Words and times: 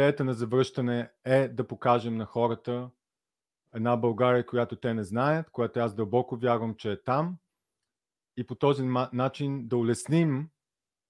идеята 0.00 0.24
на 0.24 0.34
завръщане 0.34 1.10
е 1.24 1.48
да 1.48 1.66
покажем 1.66 2.16
на 2.16 2.24
хората 2.24 2.90
една 3.74 3.96
България, 3.96 4.46
която 4.46 4.76
те 4.76 4.94
не 4.94 5.04
знаят, 5.04 5.50
която 5.50 5.80
аз 5.80 5.94
дълбоко 5.94 6.36
вярвам, 6.36 6.74
че 6.74 6.92
е 6.92 7.02
там 7.02 7.36
и 8.36 8.46
по 8.46 8.54
този 8.54 8.82
начин 9.12 9.68
да 9.68 9.76
улесним 9.76 10.50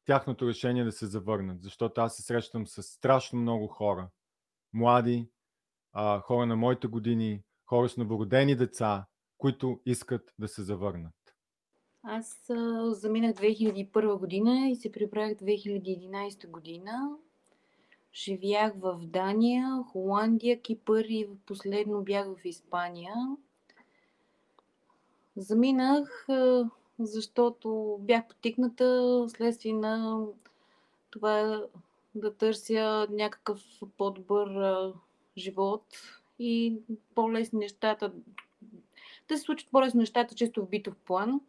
тяхното 0.05 0.49
решение 0.49 0.85
да 0.85 0.93
се 0.93 1.07
завърнат. 1.07 1.63
Защото 1.63 2.01
аз 2.01 2.17
се 2.17 2.23
срещам 2.23 2.67
с 2.67 2.83
страшно 2.83 3.41
много 3.41 3.67
хора. 3.67 4.09
Млади, 4.73 5.29
хора 6.23 6.47
на 6.47 6.57
моите 6.57 6.87
години, 6.87 7.43
хора 7.67 7.89
с 7.89 7.97
новородени 7.97 8.57
деца, 8.57 9.07
които 9.39 9.81
искат 9.87 10.35
да 10.39 10.49
се 10.49 10.63
завърнат. 10.63 11.15
Аз 12.03 12.51
заминах 13.01 13.35
2001 13.35 14.19
година 14.19 14.69
и 14.69 14.77
се 14.77 14.93
прибрах 14.93 15.33
2011 15.33 16.51
година. 16.51 17.19
Живях 18.15 18.73
в 18.77 19.01
Дания, 19.03 19.83
Холандия, 19.93 20.61
Кипър 20.61 21.05
и 21.05 21.29
последно 21.47 22.03
бях 22.03 22.27
в 22.27 22.45
Испания. 22.45 23.15
Заминах, 25.37 26.27
защото 26.99 27.99
бях 28.01 28.27
потикната 28.27 29.27
следствие 29.29 29.73
на 29.73 30.27
това 31.11 31.63
да 32.15 32.35
търся 32.35 33.07
някакъв 33.11 33.63
по-добър 33.99 34.93
живот 35.39 35.85
и 36.39 36.77
по-лесни 37.15 37.59
нещата, 37.59 38.13
да 39.29 39.37
се 39.37 39.43
случат 39.43 39.71
по-лесни 39.71 39.99
нещата, 39.99 40.35
често 40.35 40.65
в 40.65 40.69
битов 40.69 40.97
план. 40.97 41.41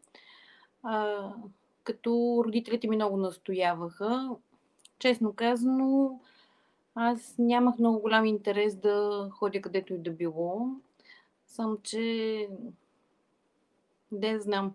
А, 0.83 1.29
като 1.83 2.43
родителите 2.45 2.87
ми 2.87 2.95
много 2.95 3.17
настояваха. 3.17 4.29
Честно 4.99 5.33
казано, 5.33 6.19
аз 6.95 7.35
нямах 7.37 7.79
много 7.79 7.99
голям 7.99 8.25
интерес 8.25 8.75
да 8.75 9.27
ходя 9.31 9.61
където 9.61 9.93
и 9.93 9.97
да 9.97 10.11
било. 10.11 10.67
Само, 11.47 11.77
че... 11.83 12.49
Не 14.11 14.39
знам. 14.39 14.73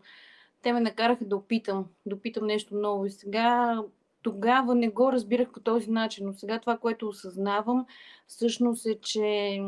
Те 0.63 0.73
ме 0.73 0.81
накараха 0.81 1.25
да 1.25 1.37
опитам. 1.37 1.87
Да 2.07 2.17
опитам 2.17 2.47
нещо 2.47 2.75
ново. 2.75 3.07
И 3.07 3.11
сега 3.11 3.79
тогава 4.23 4.75
не 4.75 4.89
го 4.89 5.13
разбирах 5.13 5.53
по 5.53 5.61
този 5.61 5.91
начин, 5.91 6.27
но 6.27 6.33
сега 6.33 6.61
това, 6.61 6.79
което 6.79 7.09
осъзнавам, 7.09 7.87
всъщност 8.27 8.87
е, 8.87 9.01
че 9.01 9.61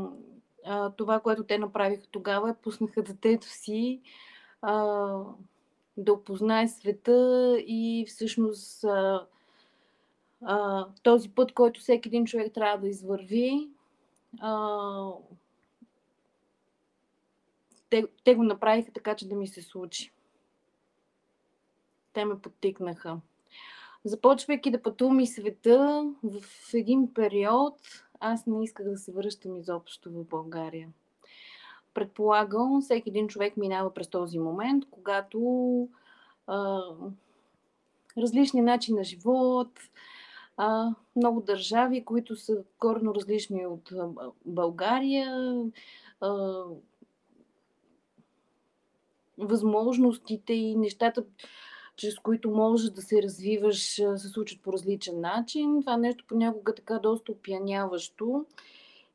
а, 0.65 0.91
това, 0.91 1.21
което 1.21 1.45
те 1.45 1.59
направиха 1.59 2.07
тогава, 2.11 2.51
е 2.51 2.55
пуснаха 2.63 3.03
детето 3.03 3.47
си 3.47 4.01
а, 4.63 4.75
да 5.97 6.13
опознае 6.13 6.69
света 6.69 7.57
и 7.67 8.05
всъщност 8.09 8.85
а, 8.85 9.27
а, 10.45 10.87
този 11.03 11.29
път, 11.29 11.53
който 11.53 11.81
всеки 11.81 12.09
един 12.09 12.27
човек 12.27 12.55
трябва 12.55 12.79
да 12.79 12.89
извърви, 12.89 13.69
а, 14.41 15.11
те, 17.91 18.07
те 18.25 18.35
го 18.35 18.43
направиха 18.43 18.93
така, 18.93 19.15
че 19.15 19.29
да 19.29 19.35
ми 19.35 19.47
се 19.47 19.63
случи. 19.63 20.13
Те 22.13 22.25
ме 22.25 22.39
подтикнаха. 22.39 23.21
Започвайки 24.05 24.71
да 24.71 24.83
пътувам 24.83 25.21
и 25.21 25.27
света, 25.27 26.13
в 26.23 26.43
един 26.75 27.15
период 27.15 27.75
аз 28.21 28.47
не 28.47 28.65
исках 28.65 28.87
да 28.87 28.99
се 28.99 29.13
връщам 29.13 29.57
изобщо 29.57 30.11
в 30.11 30.25
България. 30.25 30.89
Предполагам, 31.95 32.81
всеки 32.81 33.09
един 33.09 33.29
човек 33.29 33.57
минава 33.57 33.95
през 33.95 34.09
този 34.09 34.39
момент, 34.39 34.85
когато 34.91 35.89
а, 36.47 36.83
различни 38.19 38.61
начини 38.61 38.99
на 38.99 39.05
живот, 39.05 39.69
много 41.17 41.41
държави, 41.41 42.05
които 42.05 42.37
са 42.37 42.65
коренно 42.79 43.15
различни 43.15 43.67
от 43.67 43.93
България, 44.47 45.63
възможностите 49.39 50.53
и 50.53 50.77
нещата, 50.77 51.25
чрез 51.97 52.19
които 52.19 52.51
можеш 52.51 52.91
да 52.91 53.03
се 53.03 53.23
развиваш, 53.23 53.95
се 54.17 54.29
случат 54.29 54.63
по 54.63 54.73
различен 54.73 55.21
начин. 55.21 55.81
Това 55.81 55.97
нещо 55.97 56.25
понякога 56.29 56.75
така 56.75 56.99
доста 56.99 57.33
опияняващо. 57.33 58.47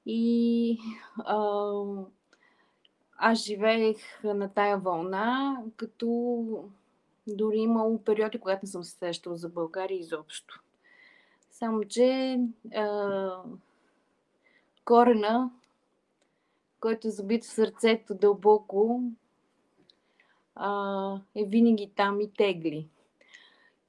И 0.05 0.77
а, 1.17 1.71
аз 3.17 3.43
живеех 3.43 4.23
на 4.23 4.53
тая 4.53 4.77
вълна, 4.77 5.57
като 5.77 6.43
дори 7.27 7.57
имало 7.57 8.03
периоди, 8.03 8.39
когато 8.39 8.59
не 8.63 8.69
съм 8.69 8.83
се 8.83 8.91
срещала 8.91 9.35
за 9.35 9.49
България 9.49 9.99
изобщо. 9.99 10.62
Само, 11.63 11.83
че 11.83 12.39
а, 12.75 13.29
корена, 14.85 15.51
който 16.79 17.07
е 17.07 17.11
забит 17.11 17.43
в 17.43 17.47
сърцето 17.47 18.15
дълбоко, 18.15 19.01
а, 20.55 21.19
е 21.35 21.45
винаги 21.45 21.91
там 21.95 22.21
и 22.21 22.31
тегли. 22.31 22.87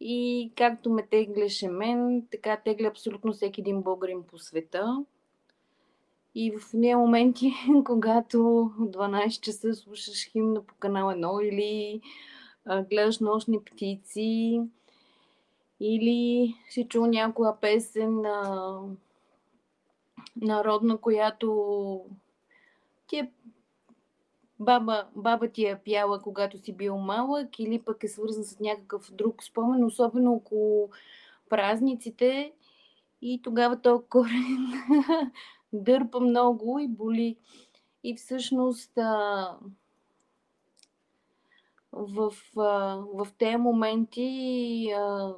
И 0.00 0.52
както 0.56 0.90
ме 0.90 1.06
теглеше 1.06 1.68
мен, 1.68 2.26
така 2.30 2.56
тегля 2.64 2.86
абсолютно 2.86 3.32
всеки 3.32 3.60
един 3.60 3.82
българин 3.82 4.22
по 4.22 4.38
света. 4.38 5.04
И 6.34 6.58
в 6.58 6.72
нея 6.74 6.98
моменти, 6.98 7.52
когато 7.84 8.42
в 8.78 8.91
12 8.91 9.41
часа 9.41 9.74
слушаш 9.74 10.30
химна 10.30 10.62
по 10.62 10.74
канал 10.74 11.08
1 11.08 11.42
или 11.42 12.00
а, 12.64 12.82
гледаш 12.82 13.18
нощни 13.18 13.60
птици, 13.64 14.60
или 15.87 16.55
си 16.69 16.89
чул 16.89 17.06
някоя 17.06 17.61
песен 17.61 18.21
на 18.21 18.81
народна, 20.37 20.99
която 20.99 22.05
ти 23.06 23.17
е 23.17 23.31
баба, 24.61 25.06
баба 25.17 25.49
ти 25.49 25.67
е 25.67 25.81
пяла, 25.84 26.22
когато 26.22 26.59
си 26.59 26.72
бил 26.72 26.99
малък, 26.99 27.59
или 27.59 27.83
пък 27.83 28.05
е 28.05 28.09
свързан 28.09 28.45
с 28.45 28.61
някакъв 28.61 29.12
друг 29.12 29.43
спомен, 29.43 29.84
особено 29.84 30.33
около 30.33 30.91
празниците. 31.49 32.53
И 33.22 33.43
тогава 33.43 33.81
този 33.81 34.05
корен 34.09 34.72
дърпа 35.72 36.21
много 36.21 36.78
и 36.78 36.89
боли. 36.89 37.37
И 38.05 38.16
всъщност 38.16 38.99
а, 38.99 39.56
в, 41.93 42.33
а, 42.56 42.97
в 43.15 43.28
тези 43.39 43.56
моменти 43.56 44.91
а, 44.97 45.34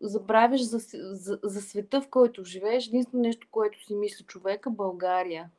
забравяш 0.00 0.62
за, 0.62 0.78
за, 0.92 1.38
за 1.42 1.60
света, 1.62 2.00
в 2.00 2.08
който 2.08 2.44
живееш. 2.44 2.86
Единствено 2.86 3.22
нещо, 3.22 3.46
което 3.50 3.84
си 3.84 3.94
мисли 3.94 4.24
човека, 4.24 4.70
България. 4.70 5.50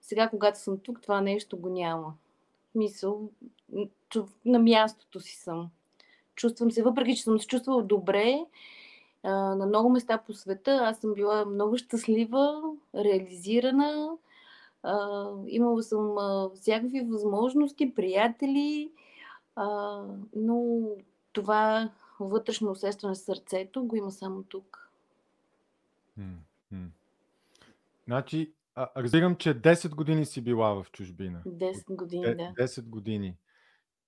Сега, 0.00 0.28
когато 0.28 0.58
съм 0.58 0.78
тук, 0.78 1.00
това 1.02 1.20
нещо 1.20 1.56
го 1.56 1.68
няма. 1.68 2.14
Мисъл, 2.74 3.30
на 4.44 4.58
мястото 4.58 5.20
си 5.20 5.36
съм. 5.36 5.70
Чувствам 6.34 6.70
се, 6.70 6.82
въпреки 6.82 7.16
че 7.16 7.22
съм 7.22 7.40
се 7.40 7.46
чувствала 7.46 7.82
добре, 7.82 8.46
на 9.24 9.66
много 9.66 9.90
места 9.90 10.18
по 10.18 10.32
света, 10.32 10.70
аз 10.82 10.98
съм 10.98 11.14
била 11.14 11.44
много 11.44 11.78
щастлива, 11.78 12.62
реализирана, 12.94 14.16
имала 15.46 15.82
съм 15.82 16.16
всякакви 16.54 17.00
възможности, 17.00 17.94
приятели, 17.94 18.90
но 20.36 20.80
това 21.32 21.90
вътрешно 22.28 22.70
усещане 22.70 23.14
в 23.14 23.18
сърцето 23.18 23.84
го 23.84 23.96
има 23.96 24.10
само 24.10 24.42
тук. 24.42 24.90
Значи, 28.06 28.52
а, 28.74 28.88
разбирам, 28.96 29.36
че 29.36 29.60
10 29.60 29.94
години 29.94 30.26
си 30.26 30.40
била 30.40 30.82
в 30.82 30.86
чужбина. 30.92 31.42
10 31.46 31.96
години, 31.96 32.24
да. 32.24 32.52
10 32.58 32.88
години. 32.88 33.36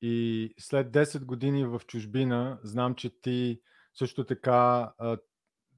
И 0.02 0.54
след 0.58 0.90
10 0.90 1.24
години 1.24 1.66
в 1.66 1.80
чужбина, 1.86 2.58
знам, 2.62 2.94
че 2.94 3.20
ти 3.20 3.60
също 3.94 4.24
така 4.24 4.92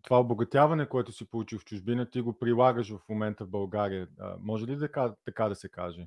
това 0.03 0.21
обогатяване, 0.21 0.89
което 0.89 1.13
си 1.13 1.31
получил 1.31 1.59
в 1.59 1.65
чужбина, 1.65 2.11
ти 2.11 2.21
го 2.21 2.33
прилагаш 2.33 2.91
в 2.91 3.01
момента 3.09 3.45
в 3.45 3.49
България. 3.49 4.09
Може 4.41 4.67
ли 4.67 4.79
така, 4.79 5.15
така 5.25 5.49
да 5.49 5.55
се 5.55 5.69
каже? 5.69 6.07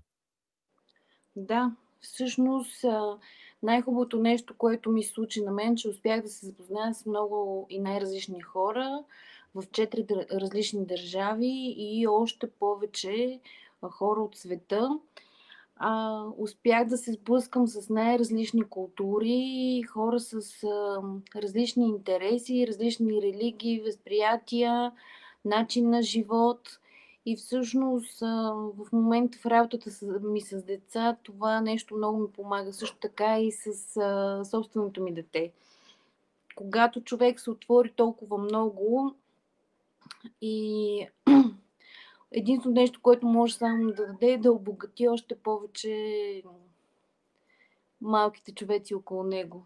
Да, 1.35 1.75
всъщност 2.01 2.85
най-хубавото 3.63 4.19
нещо, 4.19 4.53
което 4.57 4.91
ми 4.91 5.03
случи 5.03 5.41
на 5.41 5.51
мен, 5.51 5.75
че 5.75 5.89
успях 5.89 6.21
да 6.21 6.29
се 6.29 6.45
запозная 6.45 6.93
с 6.93 7.05
много 7.05 7.67
и 7.69 7.79
най-различни 7.79 8.41
хора 8.41 9.03
в 9.55 9.63
четири 9.71 10.05
различни 10.33 10.85
държави 10.85 11.75
и 11.77 12.07
още 12.07 12.49
повече 12.49 13.39
хора 13.91 14.21
от 14.21 14.35
света. 14.35 14.99
А, 15.75 16.23
успях 16.37 16.87
да 16.87 16.97
се 16.97 17.11
сблъскам 17.11 17.67
с 17.67 17.89
най-различни 17.89 18.63
култури, 18.63 19.81
хора 19.83 20.19
с 20.19 20.63
а, 20.63 21.01
различни 21.35 21.87
интереси, 21.87 22.67
различни 22.67 23.21
религии, 23.21 23.81
възприятия, 23.81 24.91
начин 25.45 25.89
на 25.89 26.01
живот. 26.01 26.79
И 27.25 27.35
всъщност 27.35 28.19
в 28.19 28.87
момента 28.91 29.37
в 29.37 29.45
работата 29.45 29.89
ми 30.21 30.41
с 30.41 30.63
деца 30.63 31.17
това 31.23 31.61
нещо 31.61 31.97
много 31.97 32.19
ми 32.19 32.31
помага. 32.31 32.73
Също 32.73 32.97
така 32.97 33.39
и 33.39 33.51
с 33.51 33.93
собственото 34.51 35.03
ми 35.03 35.13
дете. 35.13 35.51
Когато 36.55 37.01
човек 37.01 37.39
се 37.39 37.51
отвори 37.51 37.93
толкова 37.95 38.37
много, 38.37 39.15
И 40.41 41.07
единственото 42.31 42.79
нещо, 42.79 42.99
което 43.01 43.27
може 43.27 43.53
само 43.53 43.87
да 43.87 44.07
даде, 44.07 44.31
е 44.31 44.37
да 44.37 44.51
обогати 44.51 45.07
още 45.07 45.35
повече 45.35 46.43
малките 48.01 48.53
човеци 48.53 48.95
около 48.95 49.23
него. 49.23 49.65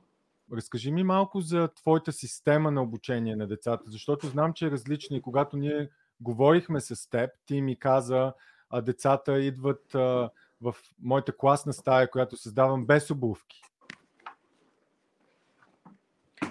Разкажи 0.54 0.92
ми 0.92 1.04
малко 1.04 1.42
за 1.42 1.68
твоята 1.68 2.12
система 2.12 2.72
на 2.72 2.84
обучение 2.84 3.36
на 3.36 3.48
децата, 3.48 3.84
защото 3.88 4.28
знам, 4.28 4.54
че 4.54 4.66
е 4.66 4.72
различна 4.72 5.18
и 5.18 5.22
когато 5.22 5.58
ние 5.58 5.90
говорихме 6.22 6.82
с 6.82 7.10
теб, 7.10 7.30
ти 7.46 7.62
ми 7.62 7.80
каза, 7.80 8.34
а 8.70 8.82
децата 8.82 9.40
идват 9.40 9.96
а, 9.96 10.30
в 10.62 10.76
моята 11.02 11.38
класна 11.38 11.74
стая, 11.74 12.12
която 12.12 12.38
създавам 12.38 12.86
без 12.86 13.12
обувки. 13.12 13.62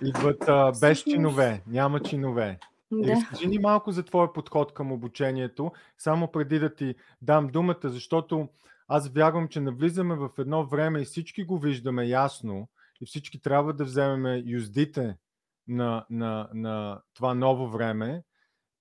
Идват 0.02 0.48
а, 0.48 0.72
без 0.80 1.02
чинове, 1.02 1.62
няма 1.66 2.00
чинове. 2.00 2.58
Да. 2.92 3.08
И 3.08 3.16
разкажи 3.16 3.46
ни 3.46 3.58
малко 3.58 3.92
за 3.92 4.02
твоя 4.02 4.32
подход 4.32 4.74
към 4.74 4.92
обучението, 4.92 5.72
само 5.98 6.32
преди 6.32 6.58
да 6.58 6.74
ти 6.74 6.94
дам 7.22 7.48
думата, 7.48 7.80
защото 7.84 8.48
аз 8.88 9.08
вярвам, 9.08 9.48
че 9.48 9.60
навлизаме 9.60 10.14
в 10.14 10.30
едно 10.38 10.66
време 10.66 11.00
и 11.00 11.04
всички 11.04 11.44
го 11.44 11.58
виждаме 11.58 12.04
ясно 12.04 12.68
и 13.00 13.06
всички 13.06 13.40
трябва 13.40 13.72
да 13.72 13.84
вземем 13.84 14.42
юздите 14.46 15.16
на, 15.68 16.06
на, 16.10 16.48
на 16.54 17.00
това 17.14 17.34
ново 17.34 17.68
време 17.68 18.22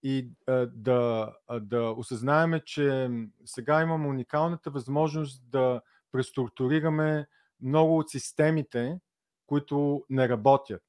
и 0.03 0.29
а, 0.47 0.67
да, 0.73 1.33
а, 1.47 1.59
да 1.59 1.81
осъзнаеме, 1.97 2.59
че 2.65 3.09
сега 3.45 3.81
имаме 3.81 4.07
уникалната 4.07 4.69
възможност 4.69 5.43
да 5.49 5.81
преструктурираме 6.11 7.27
много 7.61 7.97
от 7.97 8.09
системите, 8.09 8.99
които 9.47 10.05
не 10.09 10.29
работят. 10.29 10.83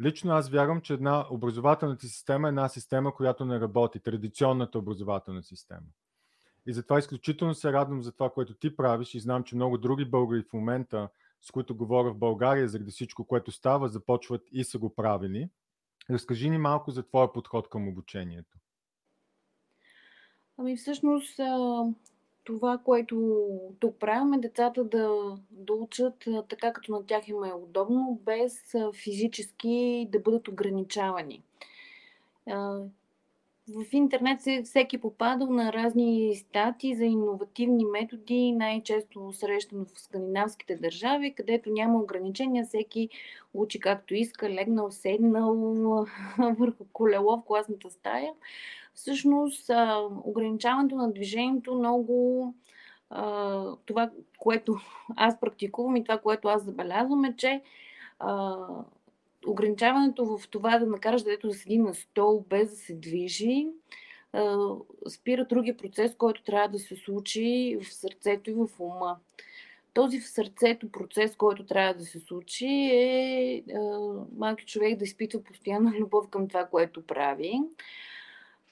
Лично 0.00 0.32
аз 0.32 0.50
вярвам, 0.50 0.80
че 0.80 0.92
една 0.92 1.26
образователната 1.30 2.06
система 2.06 2.48
е 2.48 2.50
една 2.50 2.68
система, 2.68 3.14
която 3.14 3.44
не 3.44 3.60
работи, 3.60 4.00
традиционната 4.00 4.78
образователна 4.78 5.42
система. 5.42 5.86
И 6.66 6.72
затова 6.72 6.98
изключително 6.98 7.54
се 7.54 7.72
радвам 7.72 8.02
за 8.02 8.12
това, 8.12 8.30
което 8.30 8.54
ти 8.54 8.76
правиш 8.76 9.14
и 9.14 9.20
знам, 9.20 9.44
че 9.44 9.56
много 9.56 9.78
други 9.78 10.04
българи 10.04 10.42
в 10.42 10.52
момента, 10.52 11.08
с 11.42 11.50
които 11.50 11.76
говоря 11.76 12.10
в 12.10 12.18
България, 12.18 12.68
заради 12.68 12.90
всичко, 12.90 13.26
което 13.26 13.52
става, 13.52 13.88
започват 13.88 14.42
и 14.52 14.64
са 14.64 14.78
го 14.78 14.94
правили. 14.94 15.48
Разкажи 16.10 16.50
ни 16.50 16.58
малко 16.58 16.90
за 16.90 17.02
твоя 17.02 17.32
подход 17.32 17.68
към 17.68 17.88
обучението. 17.88 18.58
Ами 20.58 20.76
всъщност 20.76 21.40
това, 22.44 22.78
което 22.78 23.46
тук 23.80 23.98
правим 23.98 24.32
е 24.32 24.38
децата 24.38 24.84
да, 24.84 25.36
да 25.50 25.72
учат 25.72 26.24
така, 26.48 26.72
като 26.72 26.92
на 26.92 27.06
тях 27.06 27.28
им 27.28 27.44
е 27.44 27.52
удобно, 27.52 28.20
без 28.22 28.74
физически 28.94 30.08
да 30.12 30.20
бъдат 30.20 30.48
ограничавани. 30.48 31.42
В 33.68 33.84
интернет 33.92 34.40
всеки 34.64 34.98
попадал 34.98 35.50
на 35.50 35.72
разни 35.72 36.34
стати 36.36 36.94
за 36.94 37.04
иновативни 37.04 37.84
методи, 37.84 38.52
най-често 38.52 39.32
срещано 39.32 39.84
в 39.84 40.00
скандинавските 40.00 40.76
държави, 40.76 41.34
където 41.34 41.70
няма 41.70 41.98
ограничения, 41.98 42.64
всеки 42.64 43.08
учи 43.54 43.80
както 43.80 44.14
иска, 44.14 44.50
легнал, 44.50 44.90
седнал 44.90 45.54
върху 46.38 46.84
колело 46.92 47.36
в 47.36 47.44
класната 47.46 47.90
стая. 47.90 48.32
Всъщност 48.94 49.70
ограничаването 50.24 50.96
на 50.96 51.12
движението 51.12 51.74
много 51.74 52.54
това, 53.86 54.10
което 54.38 54.76
аз 55.16 55.40
практикувам 55.40 55.96
и 55.96 56.04
това, 56.04 56.18
което 56.18 56.48
аз 56.48 56.64
забелязвам 56.64 57.24
е, 57.24 57.36
че 57.36 57.62
ограничаването 59.46 60.38
в 60.38 60.48
това 60.48 60.78
да 60.78 60.86
накараш 60.86 61.22
детето 61.22 61.48
да 61.48 61.54
седи 61.54 61.78
на 61.78 61.94
стол 61.94 62.44
без 62.48 62.70
да 62.70 62.76
се 62.76 62.94
движи, 62.94 63.66
спира 65.08 65.44
другия 65.44 65.76
процес, 65.76 66.14
който 66.14 66.42
трябва 66.42 66.68
да 66.68 66.78
се 66.78 66.96
случи 66.96 67.78
в 67.82 67.94
сърцето 67.94 68.50
и 68.50 68.54
в 68.54 68.68
ума. 68.78 69.16
Този 69.94 70.20
в 70.20 70.28
сърцето 70.28 70.92
процес, 70.92 71.36
който 71.36 71.66
трябва 71.66 71.94
да 71.94 72.04
се 72.04 72.20
случи 72.20 72.66
е 72.66 73.64
малки 74.36 74.64
човек 74.64 74.98
да 74.98 75.04
изпитва 75.04 75.42
постоянна 75.42 75.92
любов 75.92 76.28
към 76.28 76.48
това, 76.48 76.66
което 76.66 77.06
прави 77.06 77.60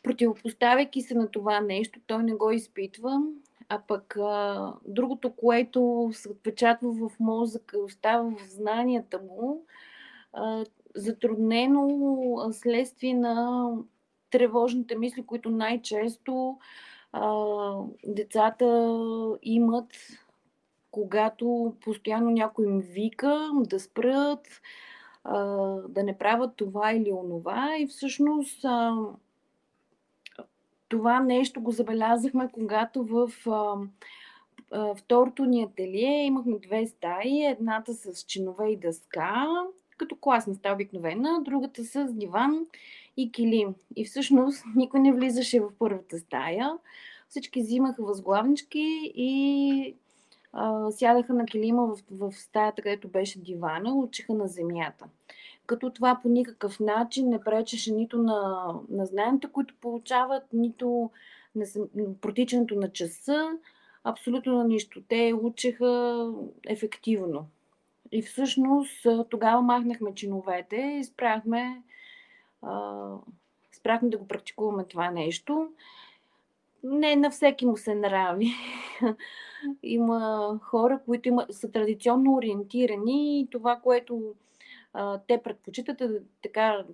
противопоставяйки 0.02 1.00
се 1.00 1.14
на 1.14 1.30
това 1.30 1.60
нещо, 1.60 2.00
той 2.06 2.22
не 2.22 2.34
го 2.34 2.50
изпитва, 2.50 3.22
а 3.68 3.80
пък 3.88 4.16
а, 4.16 4.72
другото, 4.86 5.32
което 5.36 6.10
се 6.12 6.28
отпечатва 6.28 6.92
в 6.92 7.20
мозъка, 7.20 7.78
остава 7.78 8.30
в 8.30 8.48
знанията 8.48 9.18
му, 9.18 9.64
затруднено 10.94 11.88
следствие 12.52 13.14
на 13.14 13.70
тревожните 14.30 14.96
мисли, 14.96 15.26
които 15.26 15.50
най-често 15.50 16.58
децата 18.06 18.98
имат, 19.42 19.86
когато 20.90 21.74
постоянно 21.80 22.30
някой 22.30 22.66
им 22.66 22.80
вика 22.80 23.50
да 23.54 23.80
спрат, 23.80 24.48
да 25.88 26.02
не 26.02 26.18
правят 26.18 26.56
това 26.56 26.92
или 26.92 27.12
онова. 27.12 27.68
И 27.78 27.86
всъщност 27.86 28.64
това 30.88 31.20
нещо 31.20 31.60
го 31.60 31.70
забелязахме, 31.70 32.50
когато 32.52 33.04
в 33.04 33.32
второто 34.96 35.44
ни 35.44 35.62
ателие 35.62 36.24
имахме 36.24 36.58
две 36.58 36.86
стаи. 36.86 37.44
Едната 37.44 37.94
с 37.94 38.22
чинове 38.22 38.68
и 38.68 38.76
дъска, 38.76 39.46
като 40.02 40.16
класна 40.16 40.54
стая 40.54 40.74
обикновена, 40.74 41.42
другата 41.42 41.84
с 41.84 42.12
диван 42.12 42.66
и 43.16 43.32
килим. 43.32 43.74
И 43.96 44.04
всъщност 44.04 44.64
никой 44.76 45.00
не 45.00 45.12
влизаше 45.12 45.60
в 45.60 45.70
първата 45.78 46.18
стая. 46.18 46.72
Всички 47.28 47.60
взимаха 47.60 48.04
възглавнички 48.04 49.12
и 49.14 49.94
а, 50.52 50.90
сядаха 50.90 51.34
на 51.34 51.46
килима 51.46 51.86
в, 51.86 51.98
в 52.10 52.32
стаята, 52.32 52.82
където 52.82 53.08
беше 53.08 53.40
дивана, 53.40 53.94
учиха 53.94 54.34
на 54.34 54.46
земята 54.46 55.06
като 55.66 55.90
това 55.90 56.20
по 56.22 56.28
никакъв 56.28 56.80
начин 56.80 57.28
не 57.28 57.40
пречеше 57.40 57.92
нито 57.92 58.18
на, 58.18 58.66
на 58.88 59.06
знаенията, 59.06 59.48
които 59.48 59.74
получават, 59.80 60.42
нито 60.52 61.10
на 61.54 61.64
протичането 62.20 62.74
на 62.74 62.92
часа, 62.92 63.58
абсолютно 64.04 64.56
на 64.58 64.64
нищо. 64.64 65.02
Те 65.08 65.34
учеха 65.42 66.26
ефективно. 66.66 67.46
И 68.12 68.22
всъщност 68.22 69.06
тогава 69.30 69.62
махнахме 69.62 70.14
чиновете 70.14 70.76
и 70.76 71.04
спряхме, 71.04 71.82
спряхме 73.72 74.08
да 74.08 74.18
го 74.18 74.28
практикуваме 74.28 74.84
това 74.84 75.10
нещо. 75.10 75.68
Не 76.84 77.16
на 77.16 77.30
всеки 77.30 77.66
му 77.66 77.76
се 77.76 77.94
нрави. 77.94 78.52
има 79.82 80.58
хора, 80.62 81.00
които 81.06 81.28
има, 81.28 81.46
са 81.50 81.72
традиционно 81.72 82.34
ориентирани 82.34 83.40
и 83.40 83.48
това, 83.50 83.76
което 83.76 84.34
а, 84.92 85.20
те 85.28 85.42
предпочитат 85.42 86.00
е 86.00 86.08
така 86.42 86.84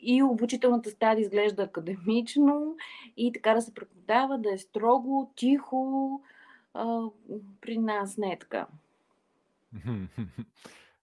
и 0.00 0.22
обучителната 0.22 0.90
стадия 0.90 1.22
изглежда 1.22 1.62
академично 1.62 2.76
и 3.16 3.32
така 3.32 3.54
да 3.54 3.62
се 3.62 3.74
преподава, 3.74 4.38
да 4.38 4.52
е 4.52 4.58
строго, 4.58 5.30
тихо. 5.36 6.20
А, 6.74 7.02
при 7.60 7.78
нас 7.78 8.16
не 8.16 8.32
е 8.32 8.38
така. 8.38 8.66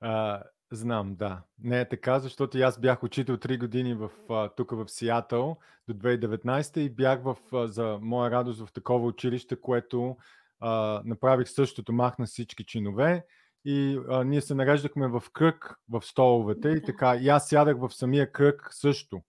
А, 0.06 0.44
знам, 0.72 1.15
да. 1.15 1.42
Не 1.60 1.82
е 1.82 1.89
така, 1.89 2.20
защото 2.20 2.58
аз 2.58 2.80
бях 2.80 3.03
учител 3.03 3.38
3 3.38 3.60
години 3.60 3.94
в, 3.94 4.10
тук 4.58 4.72
в 4.72 4.86
Сиатъл 4.88 5.58
до 5.88 5.94
2019 5.94 6.77
и 6.77 6.89
бях 6.89 7.24
в, 7.24 7.38
за 7.68 8.00
моя 8.01 8.32
радост 8.32 8.65
в 8.65 8.74
такова 8.74 9.06
училище, 9.06 9.62
което 9.62 10.18
а, 10.60 11.01
направих 11.06 11.50
същото, 11.50 11.94
махна 11.94 12.25
всички 12.25 12.65
чинове 12.65 13.25
и 13.65 14.00
а, 14.10 14.24
ние 14.24 14.42
се 14.42 14.56
нареждахме 14.56 15.08
в 15.08 15.24
кръг 15.34 15.75
в 15.89 16.01
столовете 16.01 16.70
и 16.70 16.84
така. 16.84 17.15
И 17.15 17.30
аз 17.30 17.50
сядах 17.50 17.77
в 17.77 17.89
самия 17.94 18.32
кръг 18.32 18.70
също. 18.72 19.22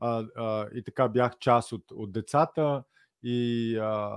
А, 0.00 0.24
а, 0.36 0.68
и 0.74 0.82
така 0.82 1.08
бях 1.08 1.38
част 1.38 1.72
от, 1.72 1.84
от 1.92 2.12
децата 2.12 2.82
и 3.22 3.76
а, 3.76 4.10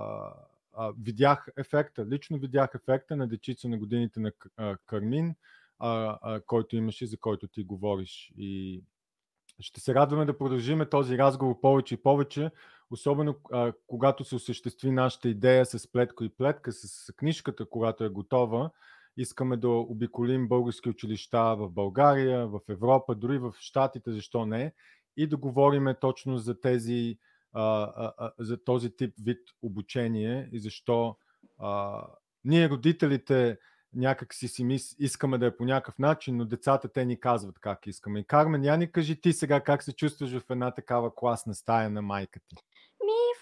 видях 0.99 1.47
ефекта, 1.57 2.05
лично 2.05 2.37
видях 2.37 2.69
ефекта 2.75 3.15
на 3.15 3.27
дечица 3.27 3.69
на 3.69 3.77
годините 3.77 4.19
на 4.19 4.31
Кармин, 4.85 5.35
а, 5.79 6.17
а, 6.21 6.41
който 6.41 6.75
имаше, 6.75 7.05
за 7.05 7.17
който 7.17 7.47
ти 7.47 7.63
говориш. 7.63 8.33
И 8.37 8.83
ще 9.59 9.79
се 9.79 9.95
радваме 9.95 10.25
да 10.25 10.37
продължиме 10.37 10.89
този 10.89 11.17
разговор 11.17 11.61
повече 11.61 11.93
и 11.93 12.03
повече, 12.03 12.51
особено 12.91 13.35
а, 13.51 13.73
когато 13.87 14.23
се 14.23 14.35
осъществи 14.35 14.91
нашата 14.91 15.29
идея 15.29 15.65
с 15.65 15.91
плетко 15.91 16.23
и 16.23 16.29
плетка, 16.29 16.71
с 16.71 17.13
книжката, 17.15 17.65
когато 17.65 18.03
е 18.03 18.09
готова 18.09 18.71
искаме 19.17 19.57
да 19.57 19.69
обиколим 19.69 20.47
български 20.47 20.89
училища 20.89 21.55
в 21.55 21.69
България, 21.69 22.47
в 22.47 22.59
Европа, 22.69 23.15
дори 23.15 23.37
в 23.37 23.53
Штатите, 23.59 24.11
защо 24.11 24.45
не, 24.45 24.73
и 25.17 25.27
да 25.27 25.37
говорим 25.37 25.87
точно 26.01 26.37
за 26.37 26.59
тези, 26.61 27.17
а, 27.53 28.13
а, 28.17 28.31
за 28.39 28.63
този 28.63 28.95
тип 28.95 29.13
вид 29.23 29.39
обучение 29.61 30.49
и 30.51 30.59
защо 30.59 31.15
а, 31.59 32.03
ние, 32.43 32.69
родителите, 32.69 33.57
някак 33.93 34.33
си 34.33 34.47
си 34.47 34.63
мис... 34.63 34.95
искаме 34.99 35.37
да 35.37 35.45
е 35.45 35.57
по 35.57 35.65
някакъв 35.65 35.99
начин, 35.99 36.37
но 36.37 36.45
децата 36.45 36.91
те 36.93 37.05
ни 37.05 37.19
казват 37.19 37.59
как 37.59 37.87
искаме. 37.87 38.19
И 38.19 38.23
Кармен, 38.23 38.63
я 38.63 38.77
ни 38.77 38.91
кажи 38.91 39.21
ти 39.21 39.33
сега 39.33 39.61
как 39.61 39.83
се 39.83 39.93
чувстваш 39.93 40.37
в 40.37 40.49
една 40.49 40.71
такава 40.71 41.15
класна 41.15 41.55
стая 41.55 41.89
на 41.89 42.01
майка 42.01 42.39
ти 42.47 42.55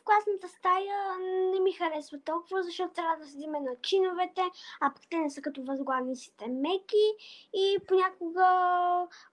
класната 0.09 0.47
стая 0.47 1.17
не 1.53 1.59
ми 1.59 1.71
харесва 1.71 2.19
толкова, 2.25 2.63
защото 2.63 2.93
трябва 2.93 3.17
да 3.17 3.25
седиме 3.25 3.59
на 3.59 3.71
чиновете, 3.81 4.41
а 4.81 4.93
пък 4.93 5.03
те 5.09 5.17
не 5.17 5.29
са 5.29 5.41
като 5.41 5.63
възглавниците 5.63 6.47
меки 6.47 7.05
и 7.53 7.77
понякога 7.87 8.47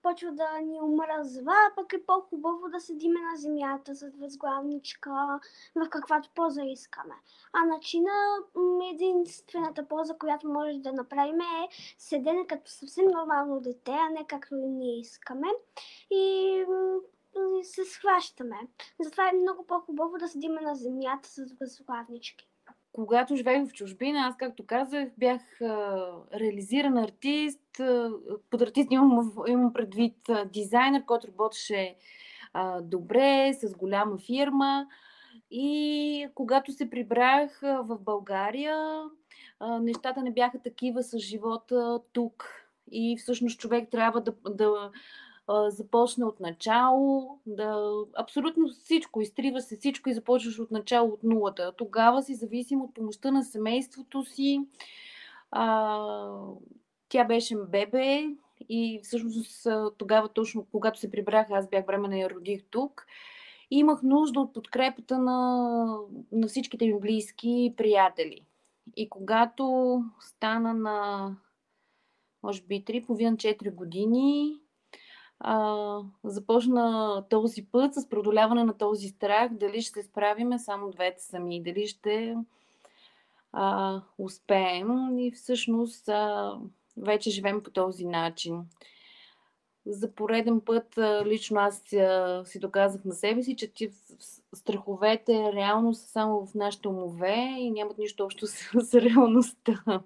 почва 0.03 0.33
да 0.33 0.61
ни 0.61 0.81
омръзва, 0.81 1.55
пък 1.77 1.93
е 1.93 2.07
по-хубаво 2.07 2.69
да 2.69 2.81
седиме 2.81 3.21
на 3.21 3.37
земята 3.37 3.95
с 3.95 4.11
възглавничка, 4.21 5.41
в 5.77 5.89
каквато 5.91 6.31
поза 6.35 6.63
искаме. 6.63 7.15
А 7.53 7.65
начина, 7.65 8.11
единствената 8.93 9.89
поза, 9.89 10.19
която 10.19 10.49
може 10.49 10.79
да 10.79 10.93
направим 10.93 11.41
е 11.41 11.69
седене 11.99 12.47
като 12.47 12.71
съвсем 12.71 13.05
нормално 13.05 13.61
дете, 13.61 13.93
а 13.93 14.11
не 14.11 14.27
както 14.27 14.55
ние 14.55 15.01
искаме. 15.01 15.49
И 16.11 16.65
се 17.63 17.85
схващаме. 17.85 18.57
Затова 19.01 19.29
е 19.29 19.37
много 19.37 19.67
по-хубаво 19.67 20.19
да 20.19 20.29
седим 20.29 20.55
на 20.63 20.75
земята 20.75 21.29
с 21.29 21.45
възглавнички. 21.61 22.49
Когато 22.93 23.37
живеех 23.37 23.69
в 23.69 23.73
чужбина, 23.73 24.21
аз, 24.21 24.37
както 24.37 24.67
казах, 24.67 25.09
бях 25.19 25.43
реализиран 26.35 26.97
артист. 26.97 27.81
Под 28.51 28.63
артист 28.63 28.89
имам, 28.91 29.33
имам 29.49 29.73
предвид 29.73 30.31
дизайнер, 30.53 31.05
който 31.05 31.29
работеше 31.29 31.97
добре, 32.83 33.53
с 33.53 33.77
голяма 33.77 34.19
фирма. 34.19 34.87
И 35.51 36.29
когато 36.35 36.73
се 36.73 36.91
прибрах 36.91 37.61
в 37.61 37.99
България, 38.01 39.03
нещата 39.81 40.23
не 40.23 40.33
бяха 40.33 40.59
такива 40.63 41.03
с 41.03 41.19
живота 41.19 42.01
тук. 42.13 42.49
И 42.93 43.17
всъщност 43.19 43.61
човек 43.61 43.91
трябва 43.91 44.21
да, 44.21 44.33
да 44.51 44.91
започне 45.49 46.25
от 46.25 46.41
начало, 46.41 47.39
да 47.47 47.93
абсолютно 48.19 48.69
всичко, 48.69 49.21
изтрива 49.21 49.61
се 49.61 49.77
всичко 49.77 50.09
и 50.09 50.15
започваш 50.15 50.59
от 50.59 50.71
начало, 50.71 51.13
от 51.13 51.23
нулата. 51.23 51.73
Тогава 51.77 52.23
си 52.23 52.35
зависим 52.35 52.83
от 52.83 52.95
помощта 52.95 53.31
на 53.31 53.45
семейството 53.45 54.25
си. 54.25 54.61
А, 55.51 55.99
тя 57.09 57.25
беше 57.25 57.57
бебе 57.57 58.27
и 58.69 59.01
всъщност 59.03 59.67
тогава 59.99 60.29
точно, 60.29 60.67
когато 60.73 60.99
се 61.01 61.11
прибрах, 61.11 61.47
аз 61.51 61.69
бях 61.69 61.87
времена 61.87 62.19
и 62.19 62.31
родих 62.31 62.65
тук. 62.71 63.07
Имах 63.71 64.03
нужда 64.03 64.41
от 64.41 64.53
подкрепата 64.53 65.19
на, 65.19 65.99
на 66.33 66.47
всичките 66.47 66.87
ми 66.87 67.01
близки 67.01 67.75
приятели. 67.77 68.47
И 68.97 69.09
когато 69.09 70.05
стана 70.21 70.75
на, 70.75 71.31
може 72.43 72.63
би, 72.63 72.85
3,5-4 72.85 73.75
години, 73.75 74.61
а, 75.41 76.01
започна 76.25 77.25
този 77.31 77.67
път 77.67 77.95
с 77.95 78.09
продоляване 78.09 78.65
на 78.65 78.79
този 78.79 79.09
страх, 79.09 79.53
дали 79.53 79.83
ще 79.83 80.03
справиме 80.03 80.59
само 80.59 80.91
двете 80.91 81.23
сами, 81.23 81.63
дали 81.63 81.87
ще 81.87 82.37
а, 83.53 84.01
успеем 84.19 85.19
и 85.19 85.33
всъщност 85.33 86.09
а, 86.09 86.55
вече 86.97 87.31
живеем 87.31 87.63
по 87.63 87.71
този 87.71 88.07
начин. 88.07 88.63
За 89.87 90.13
пореден 90.15 90.61
път 90.61 90.99
лично 91.25 91.61
аз 91.61 91.83
си 92.45 92.59
доказах 92.59 93.05
на 93.05 93.15
себе 93.15 93.43
си, 93.43 93.57
че 93.57 93.91
страховете 94.55 95.53
реално 95.53 95.95
са 95.95 96.09
само 96.09 96.47
в 96.47 96.55
нашите 96.55 96.89
умове 96.89 97.55
и 97.59 97.71
нямат 97.71 97.99
нищо 97.99 98.25
общо 98.25 98.47
с, 98.47 98.53
с 98.81 98.95
реалността. 98.95 100.03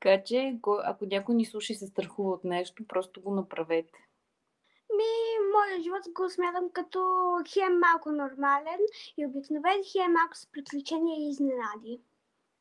Така 0.00 0.24
че, 0.24 0.58
ако 0.84 1.06
някой 1.06 1.34
ни 1.34 1.44
слуша 1.44 1.72
и 1.72 1.76
се 1.76 1.86
страхува 1.86 2.30
от 2.30 2.44
нещо, 2.44 2.84
просто 2.88 3.22
го 3.22 3.34
направете. 3.34 3.98
Ми, 4.96 5.12
моят 5.52 5.82
живот 5.82 6.02
го 6.14 6.30
смятам 6.30 6.70
като 6.70 7.00
хем 7.48 7.78
малко 7.78 8.12
нормален 8.12 8.80
и 9.16 9.26
обикновен, 9.26 9.82
хем 9.92 10.12
малко 10.12 10.36
с 10.36 10.46
приключения 10.46 11.16
и 11.18 11.30
изненади. 11.30 12.00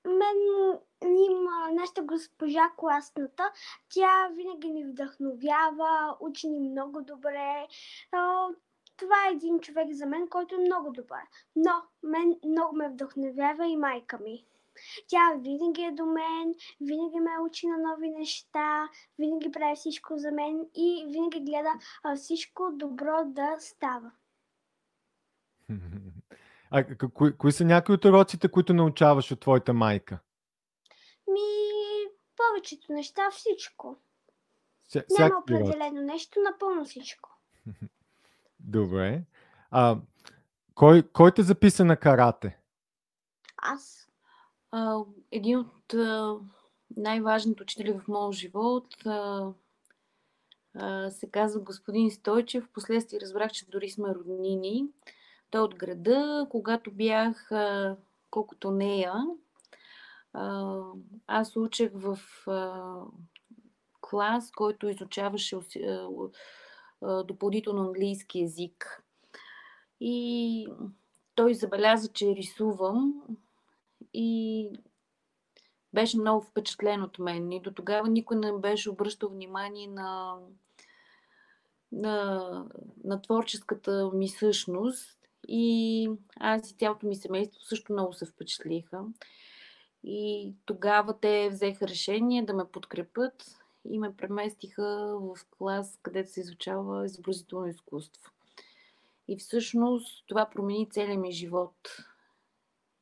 Мен 0.05 0.37
има 1.03 1.71
нашата 1.71 2.01
госпожа 2.01 2.71
класната. 2.77 3.51
Тя 3.89 4.29
винаги 4.31 4.69
ни 4.69 4.85
вдъхновява, 4.85 6.17
учи 6.19 6.49
ни 6.49 6.69
много 6.69 7.01
добре. 7.01 7.67
Това 8.97 9.27
е 9.27 9.33
един 9.33 9.59
човек 9.59 9.87
за 9.91 10.05
мен, 10.05 10.27
който 10.27 10.55
е 10.55 10.57
много 10.57 10.91
добър. 10.91 11.21
Но 11.55 11.71
мен 12.03 12.39
много 12.45 12.75
ме 12.75 12.89
вдъхновява 12.89 13.67
и 13.67 13.77
майка 13.77 14.17
ми. 14.17 14.45
Тя 15.07 15.35
винаги 15.39 15.81
е 15.81 15.91
до 15.91 16.05
мен, 16.05 16.53
винаги 16.81 17.19
ме 17.19 17.31
учи 17.49 17.67
на 17.67 17.77
нови 17.77 18.09
неща, 18.09 18.89
винаги 19.19 19.51
прави 19.51 19.75
всичко 19.75 20.17
за 20.17 20.31
мен 20.31 20.65
и 20.75 21.05
винаги 21.09 21.39
гледа 21.39 21.73
всичко 22.15 22.69
добро 22.73 23.25
да 23.25 23.55
става. 23.59 24.11
А 26.73 26.85
кои, 27.13 27.37
кои 27.37 27.51
са 27.51 27.65
някои 27.65 27.95
от 27.95 28.05
уроците, 28.05 28.51
които 28.51 28.73
научаваш 28.73 29.31
от 29.31 29.39
твоята 29.39 29.73
майка? 29.73 30.19
Ми, 31.27 31.39
повечето 32.37 32.93
неща, 32.93 33.21
всичко. 33.31 33.97
Ся, 34.89 35.03
Няма 35.19 35.35
определено 35.41 36.01
нещо, 36.01 36.39
напълно 36.51 36.85
всичко. 36.85 37.37
Добре. 38.59 39.23
А, 39.71 39.97
кой, 40.75 41.03
кой 41.13 41.31
те 41.31 41.43
записа 41.43 41.85
на 41.85 41.97
карате? 41.97 42.57
Аз 43.57 44.00
един 45.31 45.59
от 45.59 45.93
най-важните 46.97 47.63
учители 47.63 47.93
в 47.93 48.07
моят 48.07 48.33
живот 48.33 49.05
а, 49.05 49.47
а, 50.75 51.11
се 51.11 51.29
казва 51.29 51.61
господин 51.61 52.11
Стойчев. 52.11 52.65
Впоследствие 52.65 53.19
разбрах, 53.19 53.51
че 53.51 53.69
дори 53.69 53.89
сме 53.89 54.15
роднини. 54.15 54.85
Той 55.51 55.61
от 55.61 55.75
града. 55.75 56.47
Когато 56.49 56.91
бях 56.91 57.51
а, 57.51 57.97
колкото 58.31 58.71
нея, 58.71 59.13
а, 60.33 60.77
аз 61.27 61.55
учех 61.55 61.91
в 61.93 62.19
а, 62.47 62.95
клас, 64.01 64.51
който 64.51 64.89
изучаваше 64.89 65.55
а, 65.55 66.07
а, 67.01 67.23
допълнително 67.23 67.81
английски 67.81 68.39
язик. 68.39 69.03
И 69.99 70.67
той 71.35 71.53
забеляза, 71.53 72.07
че 72.07 72.35
рисувам 72.35 73.21
и 74.13 74.69
беше 75.93 76.17
много 76.17 76.41
впечатлен 76.41 77.03
от 77.03 77.19
мен. 77.19 77.51
И 77.51 77.61
до 77.61 77.71
тогава 77.71 78.09
никой 78.09 78.37
не 78.37 78.51
беше 78.51 78.89
обръщал 78.89 79.29
внимание 79.29 79.87
на, 79.87 80.37
на, 81.91 82.65
на 83.03 83.21
творческата 83.21 84.11
ми 84.13 84.29
същност. 84.29 85.17
И 85.47 86.09
аз 86.39 86.71
и 86.71 86.75
цялото 86.75 87.07
ми 87.07 87.15
семейство 87.15 87.61
също 87.61 87.93
много 87.93 88.13
се 88.13 88.25
впечатлиха. 88.25 89.03
И 90.03 90.53
тогава 90.65 91.19
те 91.19 91.49
взеха 91.51 91.87
решение 91.87 92.45
да 92.45 92.53
ме 92.53 92.65
подкрепят 92.65 93.45
и 93.89 93.99
ме 93.99 94.15
преместиха 94.15 95.17
в 95.19 95.35
клас, 95.57 95.99
където 96.03 96.31
се 96.31 96.39
изучава 96.39 97.05
изобразително 97.05 97.67
изкуство. 97.67 98.31
И 99.27 99.37
всъщност 99.37 100.23
това 100.27 100.49
промени 100.49 100.89
целия 100.89 101.19
ми 101.19 101.31
живот. 101.31 101.75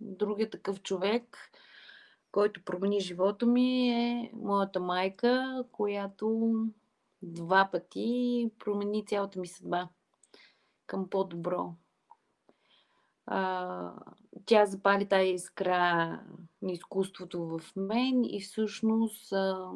Другия 0.01 0.50
такъв 0.50 0.82
човек, 0.82 1.38
който 2.32 2.63
промени 2.65 3.00
живота 3.00 3.46
ми 3.46 3.89
е 3.89 4.32
моята 4.34 4.79
майка, 4.79 5.63
която 5.72 6.53
два 7.22 7.70
пъти 7.72 8.51
промени 8.60 9.06
цялата 9.06 9.39
ми 9.39 9.48
съдба 9.48 9.89
към 10.88 11.10
по-добро. 11.10 11.74
А, 13.25 13.94
тя 14.46 14.65
запали 14.65 15.08
тази 15.08 15.29
искра 15.29 15.75
на 16.62 16.72
изкуството 16.72 17.48
в 17.48 17.62
мен 17.75 18.25
и 18.25 18.41
всъщност 18.41 19.34
а, 19.34 19.72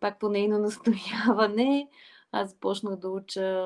пак 0.00 0.18
по 0.18 0.28
нейно 0.28 0.58
настояване 0.58 1.88
аз 2.32 2.50
започнах 2.50 2.96
да 2.96 3.10
уча 3.10 3.62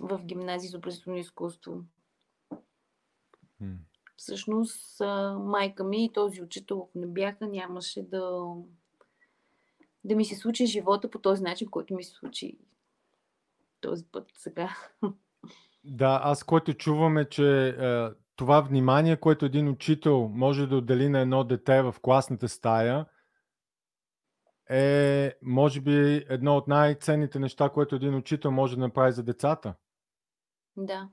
в 0.00 0.20
гимназия 0.24 0.70
за 0.70 0.76
образователно 0.76 1.18
изкуство 1.18 1.84
всъщност 4.16 5.00
майка 5.38 5.84
ми 5.84 6.04
и 6.04 6.12
този 6.12 6.42
учител, 6.42 6.88
ако 6.88 6.98
не 6.98 7.06
бяха, 7.06 7.46
нямаше 7.46 8.02
да, 8.02 8.46
да 10.04 10.16
ми 10.16 10.24
се 10.24 10.36
случи 10.36 10.66
живота 10.66 11.10
по 11.10 11.18
този 11.18 11.42
начин, 11.42 11.68
който 11.70 11.94
ми 11.94 12.04
се 12.04 12.12
случи 12.12 12.58
този 13.80 14.04
път 14.12 14.30
сега. 14.34 14.76
Да, 15.84 16.20
аз 16.24 16.44
което 16.44 16.74
чувам 16.74 17.18
е, 17.18 17.28
че 17.28 17.68
е, 17.68 18.08
това 18.36 18.60
внимание, 18.60 19.16
което 19.16 19.44
един 19.44 19.68
учител 19.68 20.28
може 20.28 20.66
да 20.66 20.76
отдели 20.76 21.08
на 21.08 21.20
едно 21.20 21.44
дете 21.44 21.82
в 21.82 21.94
класната 22.02 22.48
стая, 22.48 23.06
е, 24.70 25.32
може 25.42 25.80
би, 25.80 26.26
едно 26.28 26.56
от 26.56 26.68
най-ценните 26.68 27.38
неща, 27.38 27.68
което 27.68 27.94
един 27.94 28.14
учител 28.14 28.50
може 28.50 28.76
да 28.76 28.80
направи 28.80 29.12
за 29.12 29.22
децата. 29.22 29.74
Да. 30.76 31.08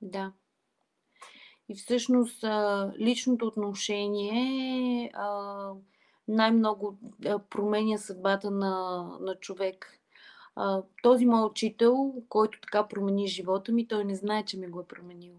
Да. 0.00 0.32
И 1.72 1.74
всъщност 1.74 2.44
личното 2.98 3.46
отношение 3.46 5.12
най-много 6.28 6.98
променя 7.50 7.98
съдбата 7.98 8.50
на, 8.50 9.04
на 9.20 9.34
човек. 9.34 9.98
Този 11.02 11.26
мой 11.26 11.44
учител, 11.44 12.14
който 12.28 12.60
така 12.60 12.88
промени 12.88 13.26
живота 13.26 13.72
ми, 13.72 13.88
той 13.88 14.04
не 14.04 14.14
знае, 14.14 14.44
че 14.44 14.58
ми 14.58 14.66
го 14.66 14.80
е 14.80 14.86
променил. 14.86 15.32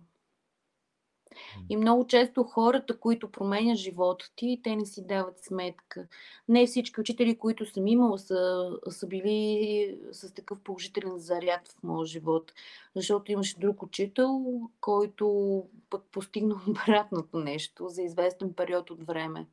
И 1.69 1.77
много 1.77 2.07
често 2.07 2.43
хората, 2.43 2.99
които 2.99 3.31
променят 3.31 3.77
живота 3.77 4.31
ти, 4.35 4.59
те 4.63 4.75
не 4.75 4.85
си 4.85 5.07
дават 5.07 5.43
сметка. 5.43 6.07
Не 6.47 6.67
всички 6.67 7.01
учители, 7.01 7.37
които 7.37 7.65
съм 7.65 7.87
имала, 7.87 8.19
са, 8.19 8.71
са 8.89 9.07
били 9.07 9.97
с 10.11 10.33
такъв 10.33 10.59
положителен 10.59 11.17
заряд 11.17 11.67
в 11.67 11.83
моя 11.83 12.05
живот. 12.05 12.53
Защото 12.95 13.31
имаше 13.31 13.59
друг 13.59 13.83
учител, 13.83 14.61
който 14.81 15.63
пък 15.89 16.03
постигна 16.11 16.55
обратното 16.67 17.39
нещо 17.39 17.89
за 17.89 18.01
известен 18.01 18.53
период 18.53 18.91
от 18.91 19.03
време. 19.03 19.47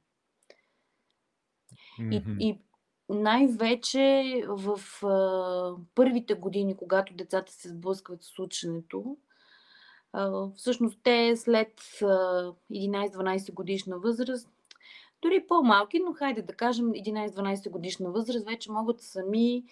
Mm-hmm. 2.00 2.38
И, 2.38 2.48
и 2.48 2.58
най-вече 3.08 4.42
в 4.48 4.80
а, 5.06 5.76
първите 5.94 6.34
години, 6.34 6.76
когато 6.76 7.14
децата 7.14 7.52
се 7.52 7.68
сблъскват 7.68 8.22
с 8.22 8.38
ученето, 8.38 9.16
всъщност 10.56 10.98
те 11.02 11.36
след 11.36 11.80
11-12 11.80 13.54
годишна 13.54 13.98
възраст, 13.98 14.48
дори 15.22 15.46
по-малки, 15.48 16.00
но 16.00 16.12
хайде 16.12 16.42
да 16.42 16.52
кажем 16.52 16.86
11-12 16.86 17.70
годишна 17.70 18.10
възраст, 18.10 18.46
вече 18.46 18.72
могат 18.72 19.00
сами, 19.00 19.64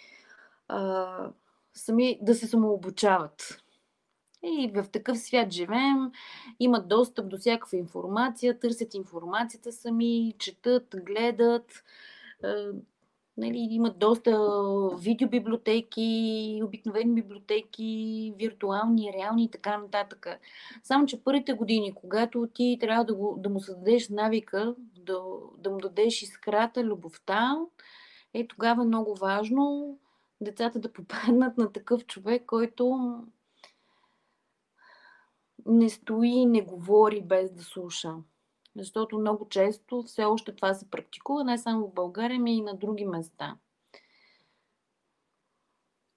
сами 1.74 2.18
да 2.22 2.34
се 2.34 2.46
самообучават. 2.46 3.62
И 4.42 4.70
в 4.74 4.84
такъв 4.92 5.18
свят 5.18 5.52
живеем, 5.52 6.12
имат 6.60 6.88
достъп 6.88 7.28
до 7.28 7.38
всякаква 7.38 7.76
информация, 7.76 8.58
търсят 8.58 8.94
информацията 8.94 9.72
сами, 9.72 10.34
четат, 10.38 10.94
гледат 10.96 11.84
нали, 13.38 13.68
имат 13.70 13.98
доста 13.98 14.30
видеобиблиотеки, 14.98 16.60
обикновени 16.64 17.14
библиотеки, 17.14 18.34
виртуални, 18.36 19.12
реални 19.12 19.44
и 19.44 19.50
така 19.50 19.78
нататък. 19.78 20.26
Само, 20.82 21.06
че 21.06 21.24
първите 21.24 21.52
години, 21.52 21.94
когато 21.94 22.48
ти 22.54 22.78
трябва 22.80 23.04
да, 23.04 23.14
го, 23.14 23.36
да 23.38 23.48
му 23.48 23.60
създадеш 23.60 24.08
навика, 24.08 24.74
да, 24.96 25.22
да 25.58 25.70
му 25.70 25.78
дадеш 25.78 26.22
искрата, 26.22 26.84
любовта, 26.84 27.56
е 28.34 28.46
тогава 28.46 28.84
много 28.84 29.14
важно 29.14 29.98
децата 30.40 30.78
да 30.78 30.92
попаднат 30.92 31.58
на 31.58 31.72
такъв 31.72 32.06
човек, 32.06 32.42
който 32.46 33.14
не 35.66 35.88
стои 35.88 36.28
и 36.28 36.46
не 36.46 36.62
говори 36.62 37.20
без 37.20 37.52
да 37.52 37.62
слуша. 37.62 38.14
Защото 38.76 39.18
много 39.18 39.48
често 39.48 40.02
все 40.02 40.24
още 40.24 40.52
това 40.52 40.74
се 40.74 40.90
практикува 40.90 41.44
не 41.44 41.58
само 41.58 41.86
в 41.86 41.94
България, 41.94 42.40
но 42.40 42.46
и 42.46 42.60
на 42.60 42.74
други 42.74 43.04
места. 43.04 43.56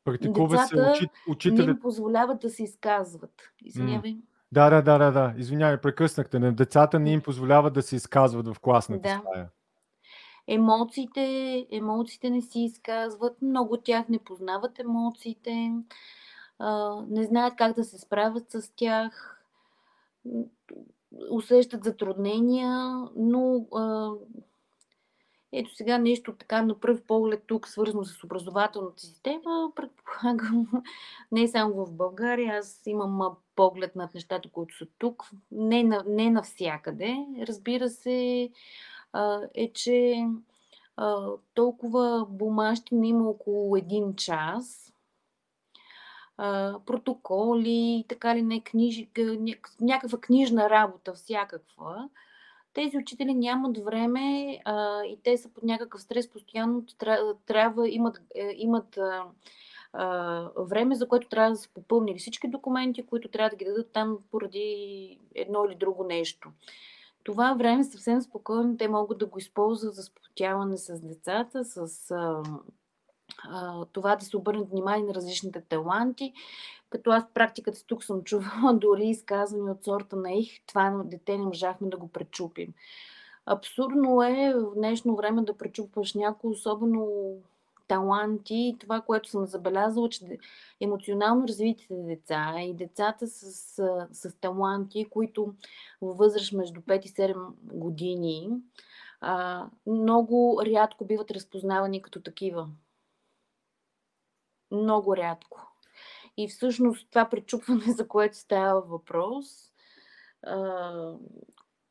Практикува 0.03 0.57
Децата 0.57 0.95
се 0.95 1.09
учи, 1.27 1.51
не 1.51 1.63
им 1.63 1.79
позволяват 1.79 2.39
да 2.39 2.49
се 2.49 2.63
изказват. 2.63 3.41
Извинявай. 3.63 4.17
Да, 4.51 4.69
да, 4.69 4.81
да, 4.81 4.97
да, 4.97 5.11
да. 5.11 5.33
Извинявай, 5.37 5.81
прекъснахте. 5.81 6.39
На 6.39 6.53
децата 6.53 6.99
не 6.99 7.11
им 7.11 7.21
позволяват 7.21 7.73
да 7.73 7.81
се 7.81 7.95
изказват 7.95 8.47
в 8.47 8.59
класната 8.59 9.09
да. 9.09 9.21
стая. 9.21 9.49
Емоциите, 10.47 11.67
емоциите 11.71 12.29
не 12.29 12.41
си 12.41 12.59
изказват. 12.59 13.41
Много 13.41 13.73
от 13.73 13.83
тях 13.83 14.09
не 14.09 14.19
познават 14.19 14.79
емоциите. 14.79 15.71
не 17.07 17.23
знаят 17.23 17.55
как 17.55 17.75
да 17.75 17.83
се 17.83 17.99
справят 17.99 18.51
с 18.51 18.71
тях 18.75 19.41
усещат 21.31 21.83
затруднения, 21.83 22.93
но 23.15 23.65
а, 23.75 24.11
ето 25.51 25.75
сега 25.75 25.97
нещо 25.97 26.35
така 26.35 26.61
на 26.61 26.79
пръв 26.79 27.03
поглед 27.03 27.43
тук, 27.47 27.67
свързано 27.67 28.03
с 28.03 28.23
образователната 28.23 29.01
система, 29.01 29.71
предполагам, 29.75 30.67
не 31.31 31.47
само 31.47 31.85
в 31.85 31.93
България, 31.93 32.57
аз 32.57 32.81
имам 32.85 33.35
поглед 33.55 33.95
над 33.95 34.13
нещата, 34.13 34.49
които 34.49 34.77
са 34.77 34.87
тук, 34.97 35.23
не, 35.51 35.83
на, 35.83 36.03
не 36.07 36.29
навсякъде. 36.29 37.25
Разбира 37.47 37.89
се, 37.89 38.49
а, 39.13 39.41
е, 39.53 39.73
че 39.73 40.25
а, 40.97 41.27
толкова 41.53 42.25
бумащина 42.29 43.07
има 43.07 43.29
около 43.29 43.75
един 43.75 44.15
час, 44.15 44.93
протоколи, 46.85 48.05
така 48.07 48.35
ли 48.35 48.41
не, 48.41 48.61
книжи, 48.61 49.09
някаква 49.81 50.17
книжна 50.17 50.69
работа, 50.69 51.13
всякаква. 51.13 52.09
Тези 52.73 52.97
учители 52.97 53.33
нямат 53.33 53.77
време 53.77 54.57
а, 54.65 55.03
и 55.03 55.17
те 55.23 55.37
са 55.37 55.49
под 55.49 55.63
някакъв 55.63 56.01
стрес, 56.01 56.29
постоянно 56.29 56.85
трябва, 57.45 57.89
имат, 57.89 58.21
е, 58.35 58.53
имат 58.57 58.97
а, 58.97 59.23
а, 59.93 60.49
време, 60.57 60.95
за 60.95 61.07
което 61.07 61.29
трябва 61.29 61.51
да 61.51 61.57
са 61.57 61.69
попълнили 61.73 62.19
всички 62.19 62.47
документи, 62.47 63.05
които 63.05 63.27
трябва 63.27 63.49
да 63.49 63.55
ги 63.55 63.65
дадат 63.65 63.91
там 63.91 64.17
поради 64.31 65.19
едно 65.35 65.65
или 65.65 65.75
друго 65.75 66.03
нещо. 66.03 66.49
Това 67.23 67.53
време 67.53 67.83
съвсем 67.83 68.21
спокойно 68.21 68.77
те 68.77 68.87
могат 68.87 69.17
да 69.17 69.25
го 69.25 69.39
използват 69.39 69.95
за 69.95 70.03
сплотяване 70.03 70.77
с 70.77 71.01
децата, 71.01 71.63
с 71.65 72.11
а, 72.11 72.43
това 73.91 74.15
да 74.15 74.25
се 74.25 74.37
обърне 74.37 74.63
внимание 74.63 75.05
на 75.05 75.13
различните 75.13 75.61
таланти. 75.61 76.33
Като 76.89 77.11
аз 77.11 77.23
практиката 77.33 77.85
тук 77.87 78.03
съм 78.03 78.21
чувала 78.23 78.73
дори 78.73 79.05
изказвания 79.07 79.71
от 79.71 79.83
сорта 79.83 80.15
на 80.15 80.31
их, 80.31 80.65
това 80.67 81.01
дете 81.05 81.37
не 81.37 81.45
можахме 81.45 81.89
да 81.89 81.97
го 81.97 82.07
пречупим. 82.07 82.73
Абсурдно 83.45 84.23
е 84.23 84.53
в 84.55 84.75
днешно 84.75 85.15
време 85.15 85.41
да 85.41 85.57
пречупваш 85.57 86.13
някои 86.13 86.51
особено 86.51 87.07
таланти. 87.91 88.75
Това, 88.79 89.01
което 89.01 89.29
съм 89.29 89.45
забелязала, 89.45 90.09
че 90.09 90.37
емоционално 90.81 91.47
развитите 91.47 91.93
деца 91.93 92.55
и 92.61 92.73
децата 92.73 93.27
с, 93.27 93.51
с, 94.11 94.39
таланти, 94.41 95.05
които 95.09 95.53
във 96.01 96.17
възраст 96.17 96.53
между 96.53 96.81
5 96.81 97.05
и 97.05 97.09
7 97.09 97.35
години, 97.63 98.49
много 99.87 100.61
рядко 100.65 101.05
биват 101.05 101.31
разпознавани 101.31 102.01
като 102.01 102.21
такива 102.21 102.67
много 104.71 105.17
рядко. 105.17 105.67
И 106.37 106.47
всъщност 106.47 107.09
това 107.09 107.29
пречупване, 107.29 107.83
за 107.87 108.07
което 108.07 108.37
става 108.37 108.81
въпрос, 108.81 109.45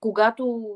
когато 0.00 0.74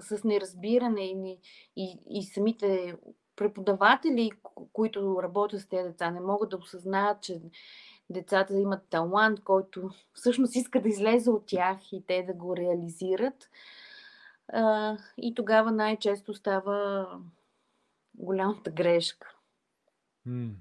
с 0.00 0.24
неразбиране 0.24 1.00
и, 1.00 1.38
и, 1.76 1.98
и 2.10 2.22
самите 2.22 2.96
преподаватели, 3.36 4.30
които 4.72 5.22
работят 5.22 5.60
с 5.60 5.68
тези 5.68 5.88
деца, 5.88 6.10
не 6.10 6.20
могат 6.20 6.50
да 6.50 6.56
осъзнаят, 6.56 7.22
че 7.22 7.40
децата 8.10 8.54
имат 8.54 8.88
талант, 8.90 9.44
който 9.44 9.90
всъщност 10.12 10.56
иска 10.56 10.82
да 10.82 10.88
излезе 10.88 11.30
от 11.30 11.46
тях 11.46 11.92
и 11.92 12.04
те 12.06 12.22
да 12.22 12.32
го 12.32 12.56
реализират. 12.56 13.50
И 15.16 15.34
тогава 15.34 15.72
най-често 15.72 16.34
става 16.34 17.08
голямата 18.14 18.70
грешка. 18.70 19.31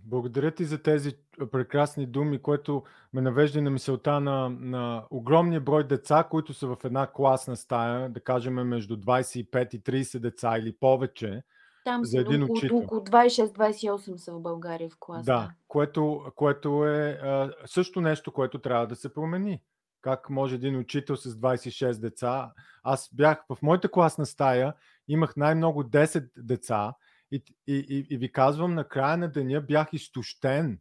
Благодаря 0.05 0.51
ти 0.51 0.65
за 0.65 0.77
тези 0.77 1.15
прекрасни 1.51 2.05
думи, 2.05 2.41
което 2.41 2.83
ме 3.13 3.21
навежда 3.21 3.61
на 3.61 3.69
мисълта 3.69 4.19
на, 4.19 4.49
на 4.49 5.05
огромния 5.09 5.61
брой 5.61 5.87
деца, 5.87 6.27
които 6.29 6.53
са 6.53 6.67
в 6.67 6.77
една 6.83 7.07
класна 7.07 7.55
стая, 7.55 8.09
да 8.09 8.19
кажем 8.19 8.53
между 8.53 8.97
25 8.97 9.75
и 9.75 9.81
30 9.81 10.19
деца 10.19 10.57
или 10.57 10.73
повече. 10.73 11.43
Там 11.83 12.05
за 12.05 12.19
един 12.19 12.43
около, 12.43 12.57
учител. 12.57 12.77
около 12.77 13.01
26-28 13.01 14.15
са 14.15 14.33
в 14.33 14.41
България 14.41 14.89
в 14.89 14.97
класа. 14.99 15.25
Да, 15.25 15.51
което, 15.67 16.25
което 16.35 16.85
е 16.85 17.19
а, 17.23 17.51
също 17.65 18.01
нещо, 18.01 18.31
което 18.31 18.59
трябва 18.59 18.87
да 18.87 18.95
се 18.95 19.13
промени. 19.13 19.61
Как 20.01 20.29
може 20.29 20.55
един 20.55 20.77
учител 20.77 21.15
с 21.15 21.35
26 21.35 21.99
деца? 21.99 22.51
Аз 22.83 23.09
бях 23.13 23.43
в 23.49 23.57
моята 23.61 23.91
класна 23.91 24.25
стая, 24.25 24.73
имах 25.07 25.35
най-много 25.35 25.83
10 25.83 26.29
деца 26.37 26.93
и, 27.31 27.43
и, 27.67 27.75
и, 27.75 28.07
и 28.09 28.17
ви 28.17 28.31
казвам, 28.31 28.73
на 28.73 28.87
края 28.87 29.17
на 29.17 29.31
деня 29.31 29.61
бях 29.61 29.93
изтощен. 29.93 30.79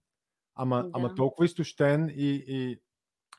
Ама, 0.55 0.83
да. 0.83 0.91
ама 0.93 1.15
толкова 1.15 1.45
изтощен 1.45 2.09
и, 2.09 2.45
и 2.47 2.81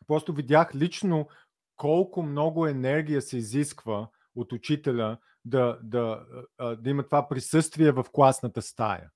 просто 0.07 0.33
видях 0.33 0.75
лично 0.75 1.27
колко 1.75 2.23
много 2.23 2.67
енергия 2.67 3.21
се 3.21 3.37
изисква 3.37 4.09
от 4.35 4.51
учителя 4.51 5.17
да, 5.45 5.79
да, 5.83 6.25
да 6.59 6.89
има 6.89 7.03
това 7.03 7.27
присъствие 7.27 7.91
в 7.91 8.05
класната 8.11 8.61
стая. 8.61 9.09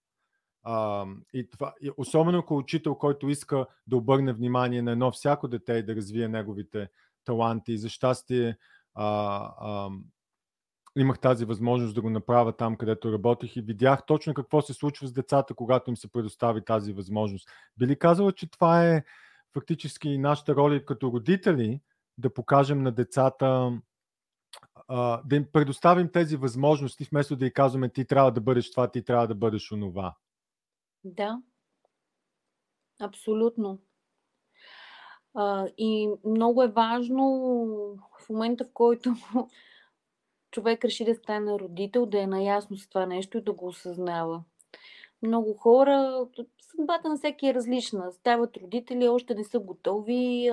А, 0.63 1.05
и 1.33 1.49
това, 1.49 1.73
и 1.81 1.91
особено 1.97 2.37
ако 2.37 2.57
учител, 2.57 2.95
който 2.95 3.29
иска 3.29 3.65
да 3.87 3.97
обърне 3.97 4.33
внимание 4.33 4.81
на 4.81 4.91
едно 4.91 5.11
всяко 5.11 5.47
дете 5.47 5.73
и 5.73 5.85
да 5.85 5.95
развие 5.95 6.27
неговите 6.27 6.89
таланти. 7.25 7.73
И 7.73 7.77
за 7.77 7.89
щастие, 7.89 8.57
а, 8.93 9.05
а, 9.59 9.89
имах 10.97 11.19
тази 11.19 11.45
възможност 11.45 11.95
да 11.95 12.01
го 12.01 12.09
направя 12.09 12.51
там, 12.53 12.77
където 12.77 13.13
работих 13.13 13.55
и 13.55 13.61
видях 13.61 14.05
точно 14.05 14.33
какво 14.33 14.61
се 14.61 14.73
случва 14.73 15.07
с 15.07 15.13
децата, 15.13 15.53
когато 15.53 15.89
им 15.89 15.97
се 15.97 16.11
предостави 16.11 16.65
тази 16.65 16.93
възможност. 16.93 17.49
Би 17.77 17.87
ли 17.87 17.99
казала, 17.99 18.31
че 18.31 18.51
това 18.51 18.85
е 18.85 19.03
фактически 19.53 20.17
нашата 20.17 20.55
роля 20.55 20.85
като 20.85 21.11
родители, 21.11 21.81
да 22.17 22.33
покажем 22.33 22.83
на 22.83 22.91
децата, 22.91 23.79
да 25.25 25.35
им 25.35 25.45
предоставим 25.53 26.11
тези 26.11 26.37
възможности, 26.37 27.07
вместо 27.11 27.35
да 27.35 27.45
й 27.45 27.51
казваме 27.51 27.89
ти 27.89 28.05
трябва 28.05 28.31
да 28.31 28.41
бъдеш 28.41 28.71
това, 28.71 28.91
ти 28.91 29.03
трябва 29.03 29.27
да 29.27 29.35
бъдеш 29.35 29.71
онова. 29.71 30.15
Да, 31.03 31.41
абсолютно. 33.01 33.79
И 35.77 36.09
много 36.25 36.63
е 36.63 36.67
важно 36.67 37.23
в 38.19 38.29
момента, 38.29 38.65
в 38.65 38.73
който 38.73 39.15
човек 40.55 40.85
реши 40.85 41.05
да 41.05 41.15
стане 41.15 41.59
родител, 41.59 42.05
да 42.05 42.21
е 42.21 42.27
наясно 42.27 42.77
с 42.77 42.87
това 42.87 43.05
нещо 43.05 43.37
и 43.37 43.41
да 43.41 43.53
го 43.53 43.67
осъзнава. 43.67 44.43
Много 45.21 45.53
хора, 45.53 46.27
съдбата 46.61 47.09
на 47.09 47.17
всеки 47.17 47.47
е 47.47 47.53
различна. 47.53 48.11
Стават 48.11 48.57
родители, 48.57 49.07
още 49.07 49.35
не 49.35 49.43
са 49.43 49.59
готови, 49.59 50.51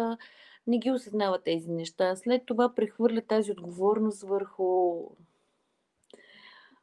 не 0.66 0.78
ги 0.78 0.90
осъзнават 0.90 1.44
тези 1.44 1.70
неща. 1.70 2.16
След 2.16 2.46
това 2.46 2.74
прехвърлят 2.74 3.26
тази 3.26 3.52
отговорност 3.52 4.22
върху, 4.22 5.00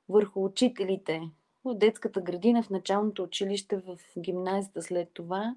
върху 0.09 0.45
учителите. 0.45 1.21
В 1.65 1.73
детската 1.73 2.21
градина, 2.21 2.63
в 2.63 2.69
началното 2.69 3.23
училище, 3.23 3.77
в 3.77 3.97
гимназията 4.19 4.81
след 4.81 5.09
това. 5.13 5.55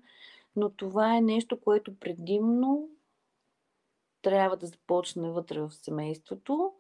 Но 0.57 0.70
това 0.70 1.16
е 1.16 1.20
нещо, 1.20 1.61
което 1.61 1.96
предимно 1.96 2.88
трябва 4.22 4.57
да 4.57 4.66
започне 4.66 5.31
вътре 5.31 5.61
в 5.61 5.70
семейството, 5.70 6.72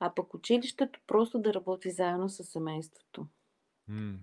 а 0.00 0.14
пък 0.14 0.34
училището 0.34 1.00
просто 1.06 1.38
да 1.38 1.54
работи 1.54 1.90
заедно 1.90 2.28
с 2.28 2.44
семейството. 2.44 3.26
Mm. 3.90 4.16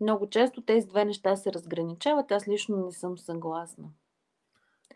Много 0.00 0.28
често 0.30 0.62
тези 0.62 0.86
две 0.86 1.04
неща 1.04 1.36
се 1.36 1.52
разграничават. 1.52 2.32
Аз 2.32 2.48
лично 2.48 2.76
не 2.76 2.92
съм 2.92 3.18
съгласна. 3.18 3.90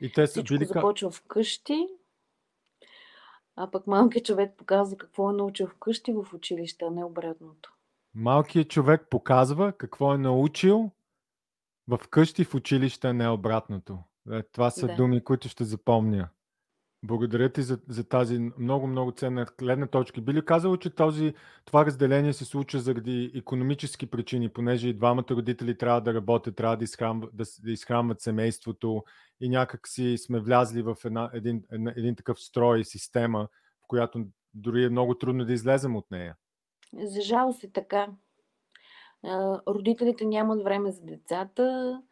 И 0.00 0.12
те 0.12 0.26
са 0.26 0.32
Всичко 0.32 0.54
били... 0.54 0.64
започва 0.64 1.10
вкъщи, 1.10 1.88
а 3.56 3.70
пък 3.70 3.86
малкият 3.86 4.26
човек 4.26 4.56
показва 4.56 4.96
какво 4.96 5.30
е 5.30 5.32
научил 5.32 5.66
вкъщи 5.66 6.12
в 6.12 6.34
училище, 6.34 6.84
а 6.84 6.90
не 6.90 7.04
обратното. 7.04 7.76
Малкият 8.14 8.70
човек 8.70 9.06
показва 9.10 9.72
какво 9.72 10.14
е 10.14 10.18
научил 10.18 10.90
в 11.88 12.00
къщи 12.10 12.44
в 12.44 12.54
училище, 12.54 13.08
а 13.08 13.12
не 13.12 13.28
обратното. 13.28 13.98
Е, 14.32 14.42
това 14.42 14.70
са 14.70 14.86
да. 14.86 14.96
думи, 14.96 15.24
които 15.24 15.48
ще 15.48 15.64
запомня. 15.64 16.28
Благодаря 17.02 17.52
ти 17.52 17.62
за, 17.62 17.78
за 17.88 18.08
тази 18.08 18.38
много, 18.58 18.86
много 18.86 19.12
ценна 19.12 19.46
гледна 19.58 19.86
точка. 19.86 20.20
Би 20.20 20.34
ли 20.34 20.44
казало, 20.44 20.76
че 20.76 20.90
този, 20.90 21.34
това 21.64 21.86
разделение 21.86 22.32
се 22.32 22.44
случва 22.44 22.80
заради 22.80 23.32
економически 23.34 24.06
причини, 24.10 24.48
понеже 24.48 24.88
и 24.88 24.94
двамата 24.94 25.24
родители 25.30 25.78
трябва 25.78 26.00
да 26.00 26.14
работят, 26.14 26.56
трябва 26.56 26.76
да, 26.76 26.84
изхранват, 26.84 27.30
да, 27.36 27.44
да 27.64 27.72
изхранват 27.72 28.20
семейството 28.20 29.04
и 29.40 29.48
някак 29.48 29.88
си 29.88 30.18
сме 30.18 30.40
влязли 30.40 30.82
в 30.82 30.96
една, 31.04 31.30
един, 31.32 31.64
една, 31.72 31.92
един 31.96 32.16
такъв 32.16 32.40
строй, 32.40 32.84
система, 32.84 33.48
в 33.84 33.86
която 33.88 34.24
дори 34.54 34.84
е 34.84 34.88
много 34.88 35.14
трудно 35.14 35.44
да 35.44 35.52
излезем 35.52 35.96
от 35.96 36.10
нея? 36.10 36.36
За 37.04 37.20
жалост 37.20 37.64
е 37.64 37.72
така. 37.72 38.08
Родителите 39.68 40.24
нямат 40.24 40.64
време 40.64 40.92
за 40.92 41.02
децата 41.04 42.02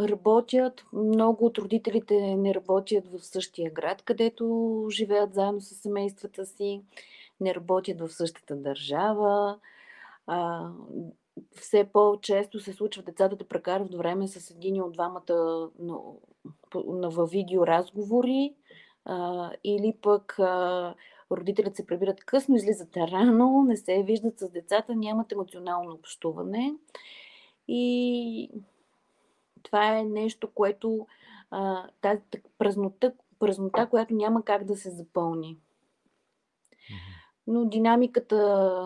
работят. 0.00 0.84
Много 0.92 1.44
от 1.46 1.58
родителите 1.58 2.36
не 2.36 2.54
работят 2.54 3.08
в 3.08 3.18
същия 3.24 3.70
град, 3.70 4.02
където 4.02 4.86
живеят 4.90 5.34
заедно 5.34 5.60
с 5.60 5.74
семействата 5.74 6.46
си, 6.46 6.82
не 7.40 7.54
работят 7.54 8.00
в 8.00 8.08
същата 8.08 8.56
държава. 8.56 9.58
А, 10.26 10.70
все 11.60 11.84
по-често 11.84 12.60
се 12.60 12.72
случва 12.72 13.02
децата 13.02 13.36
да 13.36 13.48
прекарат 13.48 13.94
време 13.94 14.28
с 14.28 14.50
един 14.50 14.82
от 14.82 14.92
двамата 14.92 15.68
във 16.84 17.30
видеоразговори 17.30 18.54
а, 19.04 19.50
или 19.64 19.94
пък 20.02 20.38
а, 20.38 20.94
родителите 21.30 21.76
се 21.76 21.86
прибират 21.86 22.24
късно, 22.24 22.56
излизат 22.56 22.96
рано, 22.96 23.64
не 23.68 23.76
се 23.76 24.02
виждат 24.02 24.38
с 24.38 24.50
децата, 24.50 24.94
нямат 24.94 25.32
емоционално 25.32 25.94
общуване. 25.94 26.74
И 27.68 28.50
това 29.66 29.98
е 29.98 30.04
нещо, 30.04 30.50
което 30.54 31.06
а, 31.50 31.88
тази 32.00 32.20
празнота, 32.58 33.12
празнота, 33.38 33.88
която 33.88 34.14
няма 34.14 34.44
как 34.44 34.64
да 34.64 34.76
се 34.76 34.90
запълни. 34.90 35.58
Но 37.46 37.64
динамиката 37.64 38.36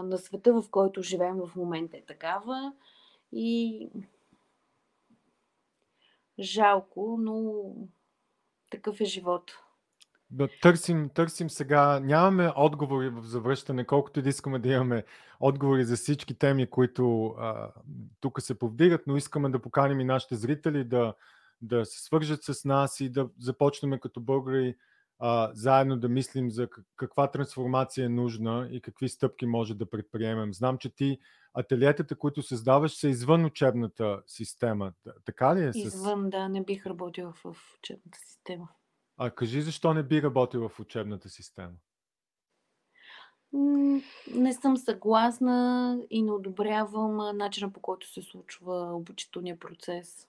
на 0.02 0.18
света, 0.18 0.62
в 0.62 0.70
който 0.70 1.02
живеем 1.02 1.36
в 1.36 1.56
момента 1.56 1.96
е 1.96 2.04
такава 2.04 2.72
и 3.32 3.88
жалко, 6.38 7.16
но 7.20 7.64
такъв 8.70 9.00
е 9.00 9.04
живот. 9.04 9.52
Да, 10.30 10.48
търсим, 10.62 11.08
търсим 11.14 11.50
сега. 11.50 12.00
Нямаме 12.00 12.52
отговори 12.56 13.08
в 13.08 13.22
завръщане, 13.22 13.84
колкото 13.84 14.20
и 14.20 14.22
да 14.22 14.28
искаме 14.28 14.58
да 14.58 14.68
имаме 14.68 15.04
отговори 15.40 15.84
за 15.84 15.96
всички 15.96 16.34
теми, 16.34 16.70
които 16.70 17.26
а, 17.26 17.70
тук 18.20 18.42
се 18.42 18.58
повдигат, 18.58 19.06
но 19.06 19.16
искаме 19.16 19.48
да 19.48 19.62
поканим 19.62 20.00
и 20.00 20.04
нашите 20.04 20.36
зрители 20.36 20.84
да, 20.84 21.14
да 21.62 21.84
се 21.84 22.04
свържат 22.04 22.44
с 22.44 22.64
нас 22.64 23.00
и 23.00 23.08
да 23.08 23.28
започнем 23.38 23.98
като 23.98 24.20
българи 24.20 24.76
а, 25.18 25.50
заедно 25.54 25.96
да 25.96 26.08
мислим 26.08 26.50
за 26.50 26.68
каква 26.96 27.30
трансформация 27.30 28.04
е 28.04 28.08
нужна 28.08 28.68
и 28.70 28.80
какви 28.80 29.08
стъпки 29.08 29.46
може 29.46 29.74
да 29.74 29.90
предприемем. 29.90 30.54
Знам, 30.54 30.78
че 30.78 30.94
ти 30.94 31.18
ателиетата, 31.54 32.16
които 32.16 32.42
създаваш, 32.42 32.96
са 32.96 33.08
извън 33.08 33.44
учебната 33.44 34.22
система. 34.26 34.92
Така 35.24 35.56
ли 35.56 35.64
е? 35.64 35.70
Извън, 35.74 36.30
да, 36.30 36.48
не 36.48 36.64
бих 36.64 36.86
работила 36.86 37.32
в 37.44 37.56
учебната 37.78 38.18
система. 38.26 38.68
А 39.22 39.30
кажи 39.30 39.62
защо 39.62 39.94
не 39.94 40.02
би 40.02 40.22
работил 40.22 40.68
в 40.68 40.80
учебната 40.80 41.28
система? 41.28 41.72
Не 44.34 44.52
съм 44.52 44.76
съгласна 44.76 45.98
и 46.10 46.22
не 46.22 46.32
одобрявам 46.32 47.36
начина 47.36 47.72
по 47.72 47.80
който 47.80 48.12
се 48.12 48.22
случва 48.22 48.94
обучителния 48.94 49.58
процес. 49.58 50.28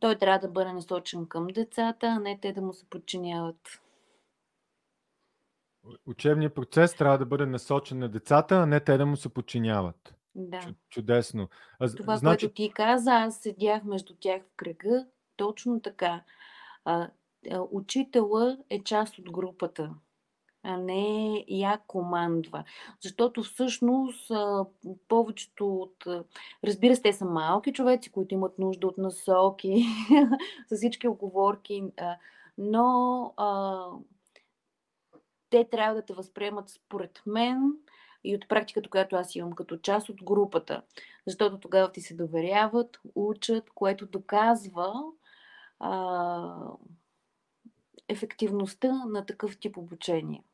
Той 0.00 0.18
трябва 0.18 0.38
да 0.38 0.48
бъде 0.48 0.72
насочен 0.72 1.26
към 1.26 1.46
децата, 1.46 2.06
а 2.06 2.20
не 2.20 2.38
те 2.40 2.52
да 2.52 2.60
му 2.60 2.72
се 2.72 2.90
подчиняват. 2.90 3.80
Учебният 6.06 6.54
процес 6.54 6.94
трябва 6.94 7.18
да 7.18 7.26
бъде 7.26 7.46
насочен 7.46 7.98
на 7.98 8.08
децата, 8.08 8.56
а 8.56 8.66
не 8.66 8.80
те 8.80 8.98
да 8.98 9.06
му 9.06 9.16
се 9.16 9.28
подчиняват. 9.28 10.14
Да. 10.34 10.60
Чудесно. 10.90 11.48
А, 11.78 11.94
Това, 11.94 12.16
значи... 12.16 12.46
което 12.46 12.54
ти 12.54 12.72
каза, 12.74 13.12
аз 13.12 13.38
седях 13.38 13.84
между 13.84 14.14
тях 14.20 14.42
в 14.42 14.56
кръга, 14.56 15.06
точно 15.36 15.80
така. 15.80 16.24
А, 16.84 17.10
учителя 17.70 18.58
е 18.70 18.82
част 18.84 19.18
от 19.18 19.30
групата, 19.30 19.94
а 20.62 20.76
не 20.76 21.44
я 21.48 21.80
командва. 21.86 22.64
Защото 23.02 23.42
всъщност 23.42 24.32
повечето 25.08 25.76
от... 25.76 26.06
Разбира 26.64 26.96
се, 26.96 27.02
те 27.02 27.12
са 27.12 27.24
малки 27.24 27.72
човеци, 27.72 28.12
които 28.12 28.34
имат 28.34 28.58
нужда 28.58 28.86
от 28.86 28.98
насоки, 28.98 29.84
с 30.68 30.76
всички 30.76 31.08
оговорки, 31.08 31.84
но 32.58 33.22
а, 33.36 33.84
те 35.50 35.68
трябва 35.70 35.94
да 35.94 36.02
те 36.02 36.14
възприемат 36.14 36.68
според 36.68 37.22
мен 37.26 37.72
и 38.24 38.36
от 38.36 38.48
практиката, 38.48 38.90
която 38.90 39.16
аз 39.16 39.34
имам 39.34 39.52
като 39.52 39.76
част 39.76 40.08
от 40.08 40.24
групата. 40.24 40.82
Защото 41.26 41.58
тогава 41.58 41.92
ти 41.92 42.00
се 42.00 42.14
доверяват, 42.14 43.00
учат, 43.14 43.70
което 43.74 44.06
доказва 44.06 44.94
а, 45.78 46.54
ефективността 48.08 49.04
на 49.04 49.26
такъв 49.26 49.58
тип 49.58 49.76
обучение? 49.76 50.44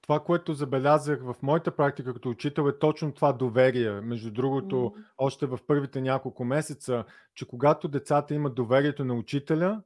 Това, 0.00 0.20
което 0.20 0.54
забелязах 0.54 1.22
в 1.22 1.36
моята 1.42 1.76
практика 1.76 2.14
като 2.14 2.30
учител 2.30 2.68
е 2.68 2.78
точно 2.78 3.12
това 3.12 3.32
доверие. 3.32 3.90
Между 3.90 4.30
другото, 4.30 4.76
mm-hmm. 4.76 5.04
още 5.18 5.46
в 5.46 5.58
първите 5.66 6.00
няколко 6.00 6.44
месеца, 6.44 7.04
че 7.34 7.48
когато 7.48 7.88
децата 7.88 8.34
имат 8.34 8.54
доверието 8.54 9.04
на 9.04 9.14
учителя 9.14 9.82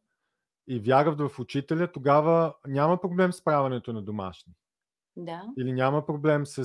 и 0.68 0.78
вярват 0.78 1.20
в 1.20 1.38
учителя, 1.38 1.92
тогава 1.92 2.54
няма 2.66 3.00
проблем 3.00 3.32
с 3.32 3.44
правенето 3.44 3.92
на 3.92 4.02
домашни. 4.02 4.52
Да. 5.16 5.42
Или 5.58 5.72
няма 5.72 6.06
проблем 6.06 6.46
с, 6.46 6.64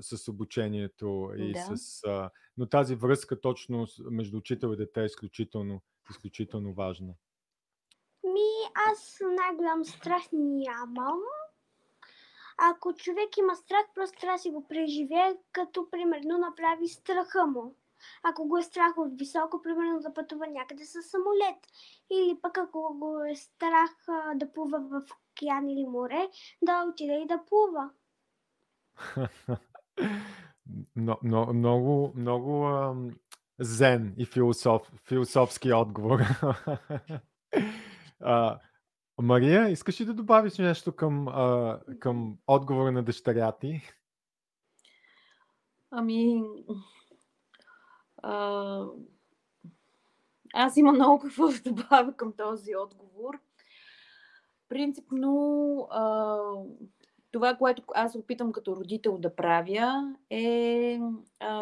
с 0.00 0.28
обучението. 0.28 1.32
И 1.36 1.52
да. 1.52 1.76
с, 1.76 2.02
но 2.56 2.66
тази 2.66 2.94
връзка 2.94 3.40
точно 3.40 3.86
между 4.10 4.36
учител 4.36 4.72
и 4.72 4.76
дете 4.76 5.02
е 5.02 5.06
изключително, 5.06 5.82
изключително 6.10 6.74
важна. 6.74 7.14
Ми, 8.34 8.70
аз 8.90 9.20
най-голям 9.20 9.84
страх 9.84 10.22
нямам. 10.32 11.20
Ако 12.58 12.94
човек 12.94 13.36
има 13.38 13.56
страх, 13.56 13.84
просто 13.94 14.20
трябва 14.20 14.36
да 14.36 14.42
си 14.42 14.50
го 14.50 14.68
преживее, 14.68 15.36
като 15.52 15.90
примерно 15.90 16.38
направи 16.38 16.88
страха 16.88 17.46
му. 17.46 17.76
Ако 18.22 18.48
го 18.48 18.58
е 18.58 18.62
страх 18.62 18.98
от 18.98 19.18
високо, 19.18 19.62
примерно 19.62 20.00
да 20.00 20.14
пътува 20.14 20.46
някъде 20.46 20.84
с 20.84 21.02
самолет. 21.02 21.56
Или 22.10 22.38
пък 22.42 22.58
ако 22.58 22.94
го 22.98 23.24
е 23.24 23.34
страх 23.34 23.90
да 24.34 24.52
плува 24.52 24.80
в 24.80 25.02
океан 25.32 25.68
или 25.68 25.86
море, 25.86 26.28
да 26.62 26.84
отиде 26.88 27.14
и 27.14 27.26
да 27.26 27.44
плува. 27.46 27.90
Но, 30.96 31.18
но, 31.22 31.52
много, 31.52 32.12
много 32.16 32.68
зен 33.58 34.14
и 34.18 34.26
философ, 34.26 34.92
философски 35.08 35.72
отговор. 35.72 36.20
а, 38.24 38.58
Мария, 39.22 39.68
искаш 39.68 40.00
ли 40.00 40.04
да 40.04 40.14
добавиш 40.14 40.58
нещо 40.58 40.92
към, 40.92 41.28
а, 41.28 41.80
към 42.00 42.36
отговора 42.46 42.92
на 42.92 43.02
дъщеря 43.02 43.52
ти? 43.52 43.82
Ами, 45.90 46.42
а, 48.22 48.86
аз 50.54 50.76
имам 50.76 50.94
много 50.94 51.18
какво 51.18 51.48
да 51.48 51.60
добавя 51.72 52.16
към 52.16 52.32
този 52.32 52.76
отговор. 52.76 53.40
Принципно, 54.68 55.88
а, 55.90 56.38
това, 57.32 57.54
което 57.54 57.82
аз 57.94 58.14
опитам 58.14 58.52
като 58.52 58.76
родител 58.76 59.18
да 59.18 59.36
правя, 59.36 60.14
е 60.30 61.00
а, 61.40 61.60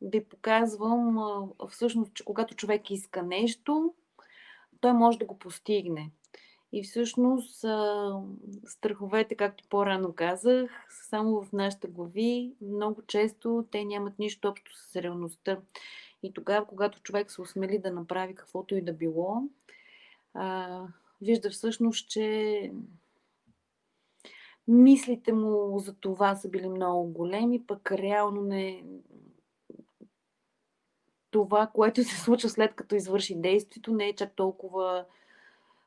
да 0.00 0.28
показвам 0.28 1.18
а, 1.18 1.48
всъщност, 1.68 2.14
че 2.14 2.24
когато 2.24 2.54
човек 2.54 2.90
иска 2.90 3.22
нещо, 3.22 3.94
той 4.80 4.92
може 4.92 5.18
да 5.18 5.24
го 5.24 5.38
постигне. 5.38 6.10
И 6.72 6.82
всъщност 6.82 7.64
страховете, 8.66 9.34
както 9.34 9.64
по-рано 9.68 10.12
казах, 10.12 10.70
са 10.90 11.08
само 11.08 11.42
в 11.42 11.52
нашите 11.52 11.88
глави. 11.88 12.52
Много 12.60 13.02
често 13.02 13.64
те 13.70 13.84
нямат 13.84 14.18
нищо 14.18 14.48
общо 14.48 14.76
с 14.76 14.96
реалността. 14.96 15.58
И 16.22 16.32
тогава, 16.32 16.66
когато 16.66 17.02
човек 17.02 17.30
се 17.30 17.42
осмели 17.42 17.78
да 17.78 17.90
направи 17.90 18.34
каквото 18.34 18.74
и 18.74 18.82
да 18.82 18.92
било, 18.92 19.42
а, 20.34 20.82
вижда 21.20 21.50
всъщност, 21.50 22.08
че 22.10 22.72
мислите 24.68 25.32
му 25.32 25.78
за 25.78 25.94
това 25.94 26.34
са 26.36 26.48
били 26.48 26.68
много 26.68 27.12
големи, 27.12 27.66
пък 27.66 27.92
реално 27.92 28.42
не. 28.42 28.84
Това, 31.30 31.66
което 31.66 32.04
се 32.04 32.20
случва 32.20 32.48
след 32.48 32.74
като 32.74 32.94
извърши 32.94 33.34
действието, 33.34 33.92
не 33.92 34.08
е 34.08 34.14
чак 34.14 34.32
толкова 34.36 35.04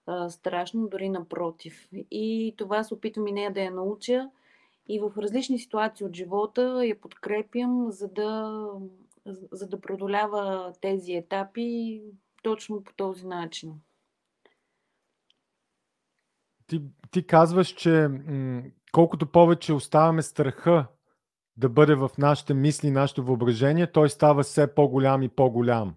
а, 0.05 0.29
страшно, 0.29 0.87
дори 0.87 1.09
напротив. 1.09 1.89
И 2.11 2.53
това 2.57 2.83
се 2.83 2.93
опитвам 2.93 3.27
и 3.27 3.31
нея 3.31 3.53
да 3.53 3.61
я 3.61 3.71
науча. 3.71 4.29
И 4.87 4.99
в 4.99 5.11
различни 5.17 5.59
ситуации 5.59 6.05
от 6.05 6.15
живота 6.15 6.85
я 6.85 7.01
подкрепям, 7.01 7.91
за 7.91 8.07
да, 8.07 8.63
за 9.51 9.67
да 9.67 9.81
продолява 9.81 10.73
тези 10.81 11.13
етапи 11.13 12.01
точно 12.43 12.83
по 12.83 12.93
този 12.93 13.27
начин. 13.27 13.73
Ти, 16.67 16.81
ти 17.11 17.27
казваш, 17.27 17.67
че 17.67 18.07
м- 18.07 18.63
колкото 18.91 19.31
повече 19.31 19.73
оставаме 19.73 20.21
страха 20.21 20.87
да 21.57 21.69
бъде 21.69 21.95
в 21.95 22.11
нашите 22.17 22.53
мисли, 22.53 22.91
нашето 22.91 23.23
въображение, 23.23 23.91
той 23.91 24.09
става 24.09 24.43
все 24.43 24.75
по-голям 24.75 25.23
и 25.23 25.29
по-голям. 25.29 25.95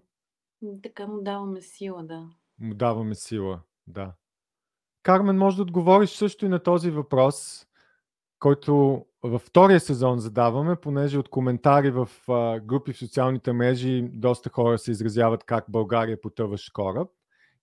Така 0.83 1.07
му 1.07 1.21
даваме 1.21 1.61
сила, 1.61 2.03
да. 2.03 2.29
Му 2.59 2.73
даваме 2.73 3.15
сила. 3.15 3.61
Да. 3.87 4.13
Кармен, 5.03 5.37
може 5.37 5.55
да 5.55 5.61
отговориш 5.61 6.09
също 6.09 6.45
и 6.45 6.49
на 6.49 6.63
този 6.63 6.91
въпрос, 6.91 7.67
който 8.39 9.05
във 9.23 9.41
втория 9.41 9.79
сезон 9.79 10.19
задаваме, 10.19 10.75
понеже 10.75 11.17
от 11.17 11.29
коментари 11.29 11.91
в 11.91 12.09
групи 12.63 12.93
в 12.93 12.97
социалните 12.97 13.53
мрежи 13.53 14.09
доста 14.13 14.49
хора 14.49 14.77
се 14.77 14.91
изразяват 14.91 15.43
как 15.43 15.65
България 15.69 16.21
потъваш 16.21 16.69
кораб. 16.69 17.09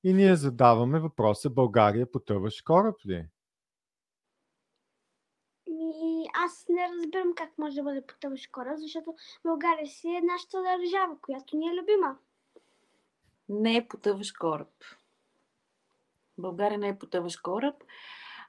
И 0.05 0.13
ние 0.13 0.37
задаваме 0.37 1.01
въпроса 1.01 1.51
България 1.51 2.13
потъваш 2.13 2.63
кораб 2.63 2.95
ли? 3.07 3.27
И 5.67 6.24
аз 6.35 6.67
не 6.69 6.89
разбирам 6.89 7.35
как 7.35 7.59
може 7.59 7.77
да 7.77 7.83
бъде 7.83 8.07
потъваш 8.07 8.47
кораб, 8.47 8.79
защото 8.79 9.15
България 9.45 9.87
си 9.87 10.09
е 10.09 10.21
нашата 10.21 10.63
държава, 10.63 11.17
която 11.23 11.57
ни 11.57 11.69
е 11.69 11.75
любима. 11.75 12.17
Не 13.49 13.77
е 13.77 13.89
потъваш 13.89 14.33
кораб. 14.33 14.69
България 16.39 16.79
не 16.79 16.89
е 16.89 16.99
потъващ 16.99 17.43
кораб. 17.43 17.75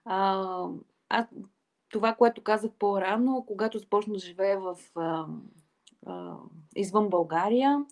А, 0.06 0.67
а, 1.10 1.28
това, 1.89 2.13
което 2.13 2.43
казах 2.43 2.71
по-рано, 2.80 3.45
когато 3.48 3.80
започна 3.80 4.19
живея 4.19 4.60
в, 4.60 4.78
а, 4.95 5.26
а, 6.06 6.36
извън 6.76 7.10
България, 7.10 7.86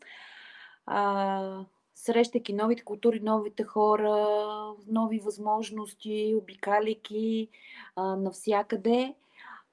а, 0.86 1.66
срещайки 1.96 2.54
новите 2.54 2.84
култури, 2.84 3.20
новите 3.20 3.64
хора, 3.64 4.28
нови 4.88 5.20
възможности, 5.20 6.36
обикаляйки 6.38 7.50
навсякъде, 7.98 9.16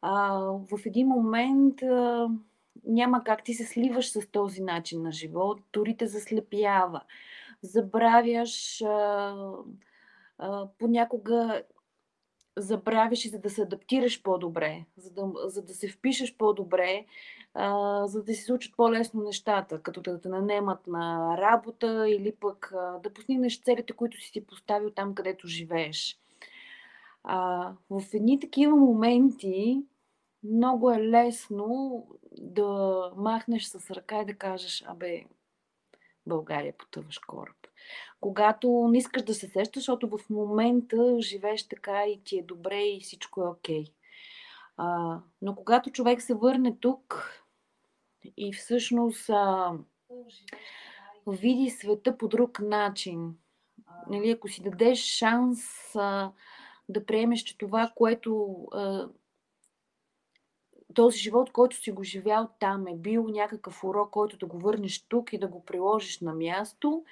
а, 0.03 0.39
в 0.43 0.87
един 0.87 1.09
момент 1.09 1.83
а, 1.83 2.29
няма 2.85 3.25
как 3.25 3.45
ти 3.45 3.55
се 3.55 3.65
сливаш 3.65 4.11
с 4.11 4.27
този 4.27 4.63
начин 4.63 5.03
на 5.03 5.13
живот, 5.13 5.61
дори 5.73 5.97
те 5.97 6.07
заслепява. 6.07 7.01
Забравяш 7.63 8.83
а, 8.83 9.35
понякога 10.79 11.63
забравяш 12.57 13.25
и 13.25 13.29
за 13.29 13.39
да 13.39 13.51
се 13.51 13.63
адаптираш 13.63 14.23
по-добре, 14.23 14.85
за 14.97 15.11
да, 15.11 15.33
за 15.45 15.63
да 15.63 15.75
се 15.75 15.89
впишеш 15.89 16.37
по-добре, 16.37 17.07
а, 17.55 18.07
за 18.07 18.23
да 18.23 18.35
се 18.35 18.45
случат 18.45 18.77
по-лесно 18.77 19.23
нещата, 19.23 19.83
като 19.83 20.01
да 20.01 20.21
те 20.21 20.29
нанемат 20.29 20.87
на 20.87 21.37
работа 21.39 22.09
или 22.09 22.35
пък 22.41 22.73
а, 22.75 22.99
да 22.99 23.13
постигнеш 23.13 23.63
целите, 23.63 23.93
които 23.93 24.21
си 24.21 24.29
си 24.29 24.47
поставил 24.47 24.91
там, 24.91 25.15
където 25.15 25.47
живееш. 25.47 26.19
А, 27.23 27.73
в 27.91 28.03
едни 28.15 28.41
такива 28.41 28.77
моменти 28.77 29.83
много 30.45 30.91
е 30.91 31.09
лесно 31.09 32.07
да 32.33 33.13
махнеш 33.17 33.65
с 33.65 33.91
ръка 33.91 34.23
и 34.23 34.27
да 34.27 34.35
кажеш, 34.35 34.85
абе, 34.87 35.25
България 36.27 36.75
потъваш 36.79 37.19
кораб 37.19 37.61
когато 38.21 38.89
не 38.91 38.99
искаш 38.99 39.23
да 39.23 39.35
се 39.35 39.49
сещаш, 39.49 39.83
защото 39.83 40.09
в 40.09 40.31
момента 40.31 41.17
живееш 41.21 41.69
така 41.69 42.07
и 42.07 42.21
ти 42.25 42.39
е 42.39 42.43
добре 42.43 42.83
и 42.83 43.01
всичко 43.01 43.43
е 43.43 43.49
окей. 43.49 43.85
Okay. 43.85 45.21
но 45.43 45.55
когато 45.55 45.91
човек 45.91 46.23
се 46.23 46.35
върне 46.35 46.77
тук 46.81 47.33
и 48.37 48.53
всъщност 48.53 49.31
а, 49.31 49.73
види 51.27 51.71
света 51.71 52.19
по 52.19 52.29
друг 52.29 52.61
начин, 52.61 53.35
нали, 54.09 54.31
ако 54.31 54.49
си 54.49 54.63
дадеш 54.63 54.99
шанс 54.99 55.61
а, 55.97 56.33
да 56.93 57.07
приемеш, 57.07 57.41
че 57.41 57.59
това, 57.59 57.93
което 57.95 58.57
този 60.95 61.19
живот, 61.19 61.53
който 61.53 61.77
си 61.77 61.91
го 61.91 62.03
живял 62.03 62.49
там, 62.59 62.87
е 62.87 62.95
бил 62.95 63.27
някакъв 63.29 63.85
урок, 63.85 64.11
който 64.11 64.37
да 64.37 64.47
го 64.47 64.59
върнеш 64.59 65.03
тук 65.03 65.33
и 65.33 65.39
да 65.39 65.47
го 65.47 65.65
приложиш 65.65 66.21
на 66.21 66.35
място, 66.35 67.05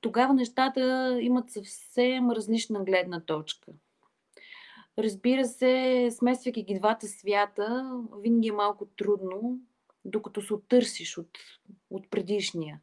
тогава 0.00 0.34
нещата 0.34 1.16
имат 1.20 1.50
съвсем 1.50 2.30
различна 2.30 2.84
гледна 2.84 3.20
точка. 3.20 3.72
Разбира 4.98 5.44
се, 5.44 6.08
смесвайки 6.10 6.62
ги 6.62 6.78
двата 6.78 7.06
свята, 7.06 8.00
винаги 8.18 8.48
е 8.48 8.52
малко 8.52 8.86
трудно, 8.86 9.58
докато 10.04 10.42
се 10.42 10.54
оттърсиш 10.54 11.18
от, 11.18 11.38
от 11.90 12.10
предишния. 12.10 12.80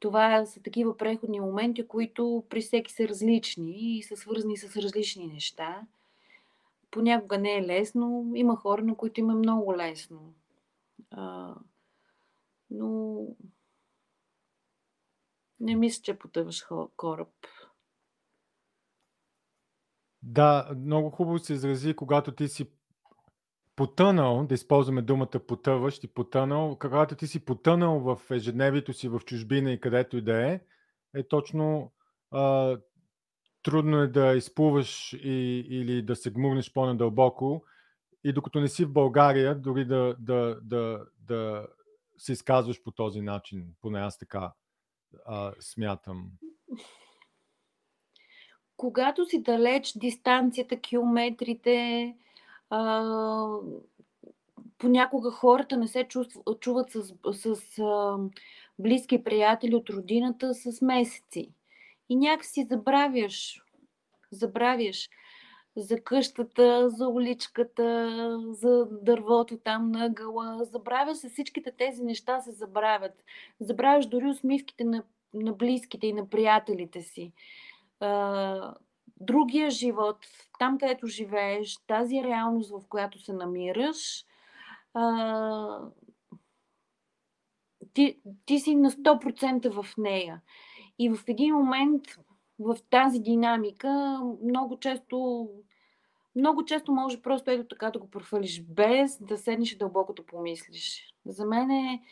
Това 0.00 0.46
са 0.46 0.62
такива 0.62 0.96
преходни 0.96 1.40
моменти, 1.40 1.88
които 1.88 2.44
при 2.48 2.60
всеки 2.60 2.92
са 2.92 3.08
различни 3.08 3.98
и 3.98 4.02
са 4.02 4.16
свързани 4.16 4.56
с 4.56 4.76
различни 4.76 5.26
неща. 5.26 5.86
Понякога 6.90 7.38
не 7.38 7.58
е 7.58 7.66
лесно. 7.66 8.32
Има 8.34 8.56
хора, 8.56 8.82
на 8.82 8.96
които 8.96 9.20
има 9.20 9.34
много 9.34 9.76
лесно. 9.76 10.34
А, 11.10 11.54
но 12.70 13.20
не 15.60 15.76
мисля, 15.76 16.02
че 16.02 16.18
потъваш 16.18 16.66
кораб. 16.96 17.46
Да, 20.22 20.70
много 20.76 21.10
хубаво 21.10 21.38
се 21.38 21.52
изрази, 21.52 21.94
когато 21.94 22.32
ти 22.32 22.48
си 22.48 22.70
потънал, 23.80 24.46
да 24.46 24.54
използваме 24.54 25.02
думата 25.02 25.40
потъващ 25.48 26.04
и 26.04 26.08
потънал, 26.08 26.76
когато 26.80 27.16
ти 27.16 27.26
си 27.26 27.44
потънал 27.44 28.00
в 28.00 28.30
ежедневието 28.30 28.92
си 28.92 29.08
в 29.08 29.20
чужбина 29.20 29.72
и 29.72 29.80
където 29.80 30.16
и 30.16 30.22
да 30.22 30.52
е, 30.52 30.60
е 31.14 31.28
точно 31.28 31.92
а, 32.30 32.76
трудно 33.62 33.98
е 33.98 34.06
да 34.06 34.34
изплуваш 34.36 35.12
и, 35.12 35.66
или 35.68 36.02
да 36.02 36.16
се 36.16 36.30
гмурнеш 36.30 36.72
по-надълбоко 36.72 37.64
и 38.24 38.32
докато 38.32 38.60
не 38.60 38.68
си 38.68 38.84
в 38.84 38.92
България, 38.92 39.54
дори 39.54 39.84
да, 39.84 40.16
да, 40.18 40.58
да, 40.62 41.06
да 41.18 41.66
се 42.18 42.32
изказваш 42.32 42.82
по 42.82 42.90
този 42.90 43.20
начин, 43.20 43.66
поне 43.80 44.00
аз 44.00 44.18
така 44.18 44.52
а, 45.26 45.52
смятам. 45.60 46.30
Когато 48.76 49.24
си 49.24 49.42
далеч, 49.42 49.92
дистанцията, 49.96 50.80
километрите, 50.80 52.14
понякога 54.78 55.30
хората 55.30 55.76
не 55.76 55.88
се 55.88 56.04
чувстват, 56.04 56.60
чуват 56.60 56.90
с, 56.90 57.14
с 57.32 57.78
а, 57.78 58.18
близки 58.78 59.24
приятели 59.24 59.74
от 59.74 59.90
родината 59.90 60.54
с 60.54 60.82
месеци. 60.82 61.52
И 62.08 62.16
някакси 62.16 62.66
забравяш. 62.70 63.62
Забравяш. 64.32 65.08
за 65.76 66.00
къщата, 66.00 66.90
за 66.90 67.08
уличката, 67.08 68.08
за 68.50 68.86
дървото 68.90 69.58
там 69.58 69.90
на 69.90 70.04
ъгъла. 70.04 70.64
Забравя 70.64 71.14
се, 71.14 71.28
всичките 71.28 71.72
тези 71.72 72.02
неща 72.04 72.40
се 72.40 72.52
забравят. 72.52 73.24
Забравяш 73.60 74.06
дори 74.06 74.26
усмивките 74.26 74.84
на, 74.84 75.02
на 75.34 75.52
близките 75.52 76.06
и 76.06 76.12
на 76.12 76.28
приятелите 76.28 77.02
си. 77.02 77.32
А, 78.00 78.74
другия 79.20 79.70
живот, 79.70 80.16
там 80.58 80.78
където 80.78 81.06
живееш, 81.06 81.76
тази 81.86 82.22
реалност, 82.22 82.70
в 82.70 82.80
която 82.88 83.18
се 83.18 83.32
намираш, 83.32 84.24
а, 84.94 85.78
ти, 87.94 88.20
ти 88.44 88.58
си 88.58 88.74
на 88.74 88.90
100% 88.90 89.82
в 89.82 89.96
нея. 89.98 90.40
И 90.98 91.10
в 91.10 91.24
един 91.28 91.54
момент 91.54 92.02
в 92.58 92.76
тази 92.90 93.18
динамика 93.18 94.20
много 94.42 94.78
често 94.78 95.48
много 96.36 96.64
често 96.64 96.92
може 96.92 97.22
просто 97.22 97.50
ето 97.50 97.68
така 97.68 97.90
да 97.90 97.98
го 97.98 98.10
прехвърлиш, 98.10 98.62
без 98.62 99.18
да 99.22 99.38
седнеш 99.38 99.72
и 99.72 99.78
дълбоко 99.78 100.12
да 100.12 100.26
помислиш. 100.26 101.14
За 101.26 101.44
мен 101.46 101.70
е, 101.70 102.02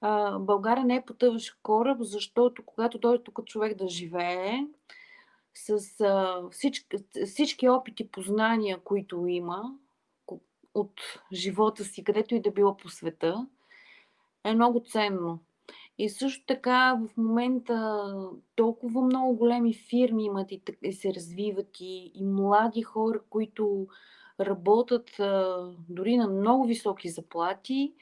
а, 0.00 0.38
България 0.38 0.84
не 0.84 0.94
е 0.94 1.04
потъващ 1.04 1.58
кораб, 1.62 1.98
защото 2.00 2.62
когато 2.66 2.98
дойде 2.98 3.24
тук 3.24 3.44
човек 3.46 3.76
да 3.76 3.88
живее, 3.88 4.66
с 5.54 6.00
а, 6.00 6.42
всички, 6.50 6.96
всички 7.26 7.68
опити, 7.68 8.08
познания, 8.08 8.80
които 8.84 9.26
има 9.26 9.74
от 10.74 11.00
живота 11.32 11.84
си, 11.84 12.04
където 12.04 12.34
и 12.34 12.40
да 12.40 12.50
било 12.50 12.76
по 12.76 12.88
света, 12.88 13.46
е 14.44 14.54
много 14.54 14.80
ценно. 14.80 15.38
И 15.98 16.08
също 16.08 16.44
така 16.46 16.98
в 17.00 17.16
момента 17.16 18.06
толкова 18.56 19.02
много 19.02 19.36
големи 19.36 19.74
фирми 19.74 20.24
имат 20.24 20.52
и, 20.52 20.62
и 20.82 20.92
се 20.92 21.14
развиват 21.14 21.80
и, 21.80 22.12
и 22.14 22.24
млади 22.24 22.82
хора, 22.82 23.20
които 23.30 23.86
работят 24.40 25.20
а, 25.20 25.58
дори 25.88 26.16
на 26.16 26.28
много 26.28 26.64
високи 26.64 27.08
заплати, 27.08 27.92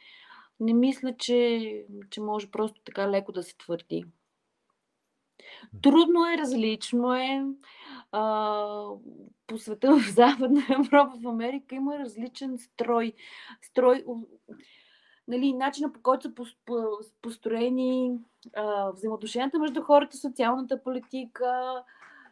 не 0.61 0.75
мисля, 0.75 1.15
че, 1.19 1.85
че 2.11 2.21
може 2.21 2.51
просто 2.51 2.81
така 2.85 3.11
леко 3.11 3.33
да 3.33 3.43
се 3.43 3.57
твърди. 3.57 4.05
Трудно 5.83 6.27
е, 6.27 6.39
различно 6.39 7.15
е. 7.15 7.45
А, 8.13 8.23
по 9.47 9.59
света 9.59 9.97
в 10.01 10.11
Западна 10.15 10.63
Европа, 10.71 11.13
в 11.23 11.29
Америка 11.29 11.75
има 11.75 11.99
различен 11.99 12.59
строй. 12.59 13.13
строй 13.63 14.05
нали, 15.29 15.53
начина 15.53 15.93
по 15.93 16.03
който 16.03 16.23
са 16.23 16.33
построени 17.23 18.13
а, 18.57 18.91
взаимоотношенията 18.91 19.59
между 19.59 19.83
хората, 19.83 20.17
социалната 20.17 20.83
политика 20.83 21.83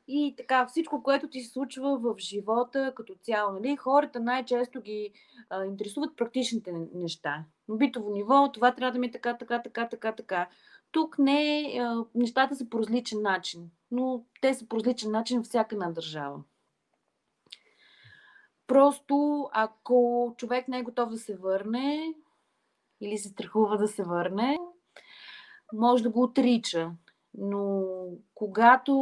и 0.08 0.34
така 0.36 0.66
всичко, 0.66 1.02
което 1.02 1.28
ти 1.28 1.40
се 1.40 1.52
случва 1.52 1.98
в 1.98 2.14
живота 2.18 2.92
като 2.96 3.14
цяло. 3.22 3.52
Нали? 3.52 3.76
Хората 3.76 4.20
най-често 4.20 4.80
ги 4.80 5.12
а, 5.50 5.64
интересуват 5.64 6.16
практичните 6.16 6.72
неща. 6.94 7.44
На 7.68 7.76
битово 7.76 8.10
ниво, 8.10 8.52
това 8.52 8.74
трябва 8.74 8.92
да 8.92 8.98
ми 8.98 9.06
е 9.06 9.10
така, 9.10 9.36
така, 9.36 9.62
така, 9.62 9.88
така, 9.88 10.12
така. 10.12 10.48
Тук 10.92 11.18
не, 11.18 11.76
а, 11.80 12.04
нещата 12.14 12.56
са 12.56 12.68
по 12.68 12.78
различен 12.78 13.22
начин, 13.22 13.70
но 13.90 14.24
те 14.40 14.54
са 14.54 14.68
по 14.68 14.76
различен 14.76 15.10
начин 15.10 15.42
всяка 15.42 15.74
една 15.74 15.90
държава. 15.90 16.42
Просто 18.66 19.48
ако 19.52 20.34
човек 20.36 20.68
не 20.68 20.78
е 20.78 20.82
готов 20.82 21.10
да 21.10 21.18
се 21.18 21.36
върне, 21.36 22.14
или 23.00 23.18
се 23.18 23.28
страхува 23.28 23.76
да 23.76 23.88
се 23.88 24.04
върне, 24.04 24.58
може 25.72 26.02
да 26.02 26.10
го 26.10 26.22
отрича. 26.22 26.90
Но 27.34 27.82
когато 28.34 28.94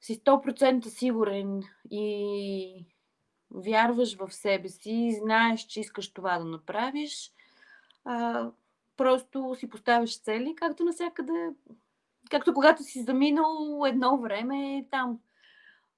си 0.00 0.20
100% 0.20 0.84
сигурен 0.84 1.62
и 1.90 2.86
вярваш 3.50 4.16
в 4.16 4.32
себе 4.32 4.68
си 4.68 4.92
и 4.92 5.14
знаеш, 5.14 5.60
че 5.60 5.80
искаш 5.80 6.12
това 6.12 6.38
да 6.38 6.44
направиш, 6.44 7.32
просто 8.98 9.54
си 9.58 9.68
поставяш 9.68 10.20
цели, 10.20 10.54
както 10.56 10.84
навсякъде, 10.84 11.50
както 12.30 12.54
когато 12.54 12.82
си 12.82 13.02
заминал 13.02 13.82
едно 13.86 14.18
време 14.18 14.86
там 14.90 15.18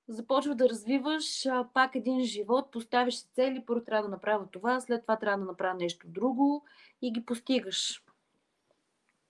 започва 0.09 0.55
да 0.55 0.69
развиваш 0.69 1.47
а, 1.47 1.69
пак 1.75 1.95
един 1.95 2.25
живот, 2.25 2.71
поставяш 2.71 3.23
цели, 3.23 3.65
първо 3.67 3.85
трябва 3.85 4.03
да 4.03 4.09
направя 4.09 4.47
това, 4.53 4.81
след 4.81 5.03
това 5.03 5.17
трябва 5.17 5.39
да 5.39 5.45
направя 5.45 5.75
нещо 5.75 6.07
друго 6.09 6.65
и 7.03 7.13
ги 7.13 7.25
постигаш. 7.25 8.03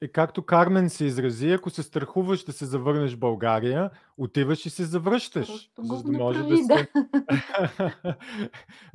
И 0.02 0.12
както 0.12 0.42
Кармен 0.42 0.90
се 0.90 1.04
изрази, 1.04 1.50
ако 1.50 1.70
се 1.70 1.82
страхуваш 1.82 2.44
да 2.44 2.52
се 2.52 2.66
завърнеш 2.66 3.14
в 3.14 3.18
България, 3.18 3.90
отиваш 4.16 4.66
и 4.66 4.70
се 4.70 4.84
завръщаш. 4.84 5.70
За 5.78 6.02
да 6.02 6.12
може 6.12 6.42
да, 6.42 6.56
се... 6.56 6.88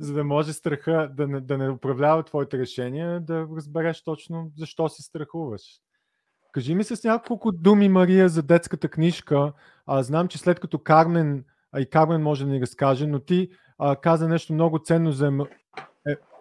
за 0.00 0.14
да 0.14 0.24
може 0.24 0.52
страха 0.52 1.10
да 1.16 1.28
не, 1.28 1.40
да 1.40 1.58
не 1.58 1.70
управлява 1.70 2.22
твоите 2.22 2.58
решения, 2.58 3.20
да 3.20 3.46
разбереш 3.56 4.04
точно 4.04 4.50
защо 4.56 4.88
се 4.88 5.02
страхуваш. 5.02 5.62
Кажи 6.52 6.74
ми 6.74 6.84
с 6.84 7.04
няколко 7.04 7.52
думи, 7.52 7.88
Мария, 7.88 8.28
за 8.28 8.42
детската 8.42 8.88
книжка. 8.88 9.52
А, 9.86 10.02
знам, 10.02 10.28
че 10.28 10.38
след 10.38 10.60
като 10.60 10.78
Кармен 10.78 11.44
а 11.72 11.80
и 11.80 11.86
Кармен 11.86 12.22
може 12.22 12.44
да 12.44 12.50
ни 12.50 12.60
разкаже, 12.60 13.06
но 13.06 13.20
ти 13.20 13.48
а, 13.78 13.96
каза 13.96 14.28
нещо 14.28 14.52
много 14.52 14.78
ценно 14.78 15.12
за, 15.12 15.26
е, 15.26 15.30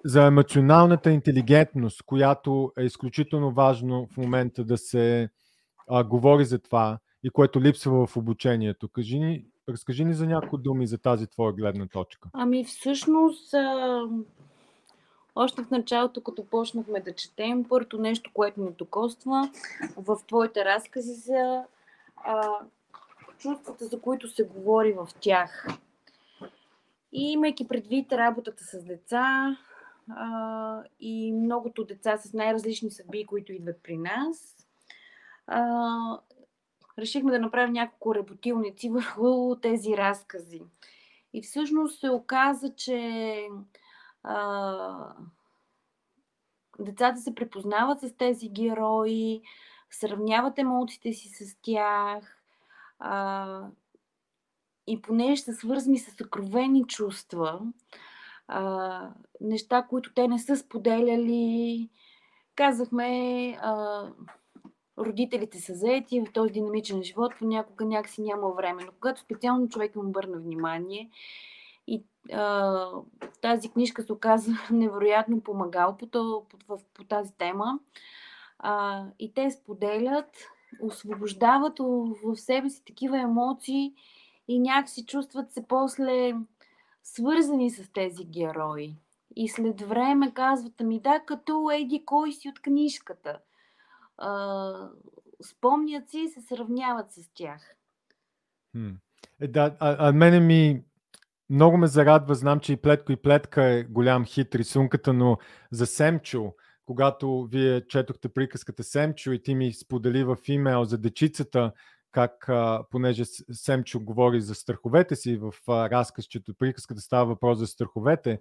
за 0.05 0.23
емоционалната 0.25 1.11
интелигентност, 1.11 2.03
която 2.03 2.71
е 2.77 2.83
изключително 2.83 3.51
важно 3.51 4.07
в 4.11 4.17
момента 4.17 4.63
да 4.63 4.77
се 4.77 5.29
а, 5.87 6.03
говори 6.03 6.45
за 6.45 6.59
това 6.59 6.99
и 7.23 7.29
което 7.29 7.61
липсва 7.61 8.07
в 8.07 8.17
обучението. 8.17 8.89
Кажи 8.89 9.19
ни, 9.19 9.45
разкажи 9.69 10.05
ни 10.05 10.13
за 10.13 10.25
някои 10.25 10.61
думи 10.61 10.87
за 10.87 10.97
тази 10.97 11.27
твоя 11.27 11.53
гледна 11.53 11.87
точка. 11.87 12.29
Ами 12.33 12.65
всъщност, 12.65 13.53
а, 13.53 14.01
още 15.35 15.63
в 15.63 15.71
началото, 15.71 16.21
като 16.21 16.45
почнахме 16.45 16.99
да 16.99 17.15
четем, 17.15 17.65
първото 17.69 17.97
нещо, 17.97 18.29
което 18.33 18.61
ми 18.61 18.71
докоства 18.77 19.49
в 19.97 20.17
твоите 20.27 20.65
разкази 20.65 21.13
за 21.13 21.63
а, 22.15 22.49
чувствата, 23.37 23.85
за 23.85 24.01
които 24.01 24.27
се 24.27 24.43
говори 24.43 24.93
в 24.93 25.07
тях. 25.19 25.67
И 27.11 27.31
имайки 27.31 27.67
предвид 27.67 28.13
работата 28.13 28.63
с 28.63 28.83
деца 28.83 29.57
а, 30.09 30.83
и 30.99 31.33
многото 31.33 31.83
деца 31.83 32.17
с 32.17 32.33
най-различни 32.33 32.91
съдби, 32.91 33.25
които 33.25 33.53
идват 33.53 33.83
при 33.83 33.97
нас, 33.97 34.67
а, 35.47 36.19
решихме 36.99 37.31
да 37.31 37.39
направим 37.39 37.73
няколко 37.73 38.15
работилници 38.15 38.89
върху 38.93 39.55
тези 39.55 39.97
разкази. 39.97 40.61
И 41.33 41.41
всъщност 41.41 41.99
се 41.99 42.09
оказа, 42.09 42.75
че 42.75 43.39
а, 44.23 45.13
децата 46.79 47.19
се 47.19 47.35
препознават 47.35 47.99
с 47.99 48.17
тези 48.17 48.49
герои, 48.49 49.41
сравняват 49.91 50.59
емоциите 50.59 51.13
си 51.13 51.29
с 51.29 51.57
тях, 51.61 52.43
а, 52.99 53.67
и 54.87 55.01
понеже 55.01 55.41
са 55.41 55.53
свързани 55.53 55.99
с 55.99 56.11
съкровени 56.11 56.87
чувства, 56.87 57.61
а, 58.47 59.09
неща, 59.41 59.85
които 59.89 60.13
те 60.13 60.27
не 60.27 60.39
са 60.39 60.55
споделяли, 60.57 61.89
казахме, 62.55 63.49
а, 63.61 64.03
родителите 64.97 65.61
са 65.61 65.73
заети 65.73 66.21
в 66.21 66.33
този 66.33 66.53
динамичен 66.53 67.03
живот, 67.03 67.33
понякога 67.39 67.85
някакси 67.85 68.21
няма 68.21 68.51
време. 68.51 68.83
Но 68.85 68.91
когато 68.91 69.21
специално 69.21 69.69
човек 69.69 69.95
им 69.95 70.07
обърна 70.07 70.37
внимание 70.37 71.09
и 71.87 72.03
а, 72.33 72.87
тази 73.41 73.69
книжка 73.69 74.03
се 74.03 74.13
оказа 74.13 74.51
невероятно 74.71 75.41
помагал 75.41 75.97
по, 75.97 76.09
по, 76.09 76.43
по, 76.67 76.79
по 76.93 77.03
тази 77.03 77.33
тема, 77.33 77.79
а, 78.59 79.03
и 79.19 79.33
те 79.33 79.51
споделят 79.51 80.37
освобождават 80.81 81.79
в 81.79 82.35
себе 82.35 82.69
си 82.69 82.85
такива 82.85 83.19
емоции 83.19 83.93
и 84.47 84.59
някакси 84.59 85.05
чувстват 85.05 85.51
се 85.51 85.67
после 85.67 86.35
свързани 87.05 87.69
с 87.69 87.91
тези 87.93 88.25
герои. 88.25 88.95
И 89.35 89.49
след 89.49 89.81
време 89.81 90.33
казват 90.33 90.79
ми, 90.79 91.01
да, 91.01 91.19
като 91.27 91.71
еди 91.73 92.03
кой 92.05 92.31
си 92.31 92.49
от 92.49 92.61
книжката. 92.61 93.39
А, 94.17 94.89
спомнят 95.45 96.09
си 96.09 96.19
и 96.19 96.29
се 96.29 96.41
сравняват 96.41 97.11
с 97.11 97.29
тях. 97.33 97.75
Е, 99.41 99.47
да, 99.47 99.75
а, 99.79 100.09
а 100.09 100.13
мене 100.13 100.39
ми 100.39 100.83
много 101.49 101.77
ме 101.77 101.87
зарадва, 101.87 102.35
знам, 102.35 102.59
че 102.59 102.73
и 102.73 102.77
Плетко 102.77 103.11
и 103.11 103.15
Плетка 103.15 103.63
е 103.63 103.83
голям 103.83 104.25
хит 104.25 104.55
рисунката, 104.55 105.13
но 105.13 105.37
за 105.71 105.85
Семчо, 105.85 106.53
когато 106.85 107.47
вие 107.51 107.87
четохте 107.87 108.29
приказката 108.29 108.83
Семчо 108.83 109.31
и 109.31 109.43
ти 109.43 109.55
ми 109.55 109.73
сподели 109.73 110.23
в 110.23 110.37
имейл 110.47 110.83
за 110.83 110.97
дечицата, 110.97 111.71
как, 112.15 112.49
а, 112.49 112.83
понеже 112.91 113.25
Семчо 113.51 113.99
говори 113.99 114.41
за 114.41 114.55
страховете 114.55 115.15
си 115.15 115.37
в 115.37 115.53
а, 115.67 115.89
разказчето, 115.89 116.53
приказката 116.53 117.01
става 117.01 117.25
въпрос 117.25 117.57
за 117.57 117.67
страховете 117.67 118.39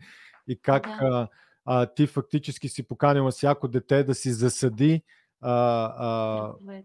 и 0.48 0.58
как 0.58 0.82
да. 0.82 0.98
а, 1.02 1.28
а, 1.64 1.86
ти 1.86 2.06
фактически 2.06 2.68
си 2.68 2.88
поканила 2.88 3.30
всяко 3.30 3.68
дете 3.68 4.04
да 4.04 4.14
си 4.14 4.32
засади 4.32 5.02
а, 5.40 5.52
а, 5.98 6.82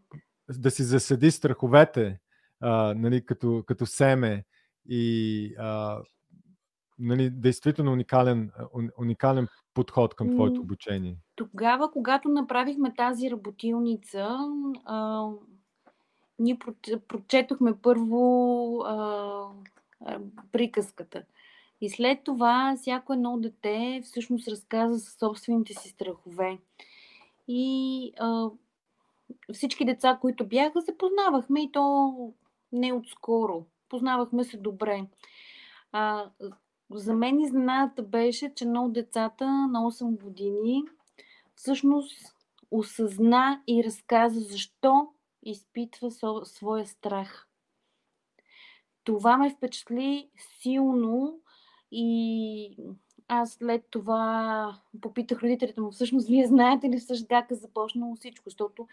да 0.60 0.72
си 0.72 0.84
засади 0.84 1.32
страховете, 1.32 2.20
а, 2.60 2.94
нали, 2.98 3.26
като, 3.26 3.64
като 3.68 3.86
семе 3.86 4.44
и 4.90 5.56
а, 5.60 6.02
нали, 7.00 7.30
действително 7.30 7.92
уникален, 7.92 8.52
уникален 8.98 9.48
подход 9.74 10.16
към 10.16 10.36
твоето 10.36 10.62
обучение? 10.62 11.18
Тогава, 11.36 11.92
когато 11.92 12.30
направихме 12.30 12.94
тази 12.98 13.32
работилница, 13.32 14.38
а, 14.86 15.30
ние 16.40 16.60
прочетохме 17.08 17.74
първо 17.82 18.82
а, 18.86 19.46
приказката. 20.52 21.24
И 21.82 21.90
след 21.90 22.24
това 22.24 22.76
всяко 22.78 23.14
едно 23.14 23.40
дете 23.40 24.02
всъщност 24.04 24.48
разказа 24.48 24.98
за 24.98 25.12
собствените 25.12 25.74
си 25.74 25.90
страхове. 25.90 26.58
И 27.48 28.14
а, 28.20 28.50
всички 29.54 29.86
деца, 29.86 30.18
които 30.22 30.48
бяха, 30.48 30.82
се 30.82 30.98
познавахме 30.98 31.64
и 31.64 31.72
то 31.72 32.14
не 32.72 32.94
отскоро. 32.94 33.66
Познавахме 33.90 34.44
се 34.44 34.58
добре. 34.58 35.06
А, 35.92 36.30
за 36.92 37.14
мен 37.14 37.40
изненадата 37.40 38.04
беше, 38.04 38.54
че 38.56 38.68
много 38.68 38.90
децата 38.90 39.48
на 39.48 39.80
8 39.80 40.24
години 40.24 40.84
всъщност 41.56 42.36
осъзна 42.72 43.62
и 43.68 43.84
разказа 43.84 44.40
защо 44.40 45.08
изпитва 45.44 46.12
своя 46.46 46.86
страх. 46.86 47.48
Това 49.04 49.38
ме 49.38 49.50
впечатли 49.50 50.30
силно 50.38 51.40
и 51.92 52.78
аз 53.28 53.52
след 53.52 53.86
това 53.90 54.82
попитах 55.02 55.44
родителите 55.44 55.82
му, 55.82 55.92
всъщност 55.92 56.28
вие 56.28 56.48
знаете 56.48 56.90
ли 56.90 56.98
всъщност 56.98 57.30
как 57.30 57.52
е 57.52 57.56
започнало 57.56 58.16
всичко, 58.16 58.44
защото 58.46 58.88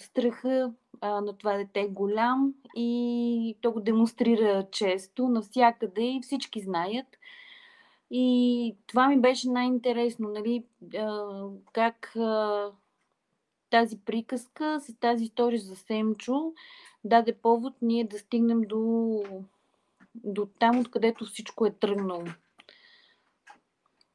страха 0.00 0.72
а, 1.00 1.20
на 1.20 1.32
това 1.32 1.56
дете 1.56 1.80
е 1.80 1.88
голям 1.88 2.54
и 2.76 3.56
то 3.60 3.72
го 3.72 3.80
демонстрира 3.80 4.66
често, 4.70 5.28
навсякъде 5.28 6.02
и 6.02 6.20
всички 6.22 6.60
знаят. 6.60 7.06
И 8.10 8.76
това 8.86 9.08
ми 9.08 9.20
беше 9.20 9.50
най-интересно, 9.50 10.28
нали, 10.28 10.64
а, 10.98 11.42
как 11.72 12.16
а, 12.16 12.70
тази 13.70 13.98
приказка 14.04 14.80
с 14.80 14.94
тази 15.00 15.24
история 15.24 15.60
за 15.60 15.76
Семчо 15.76 16.52
даде 17.04 17.32
повод 17.32 17.74
ние 17.82 18.04
да 18.04 18.18
стигнем 18.18 18.60
до, 18.60 19.22
до 20.14 20.48
там, 20.58 20.80
откъдето 20.80 21.24
всичко 21.24 21.66
е 21.66 21.70
тръгнало. 21.70 22.24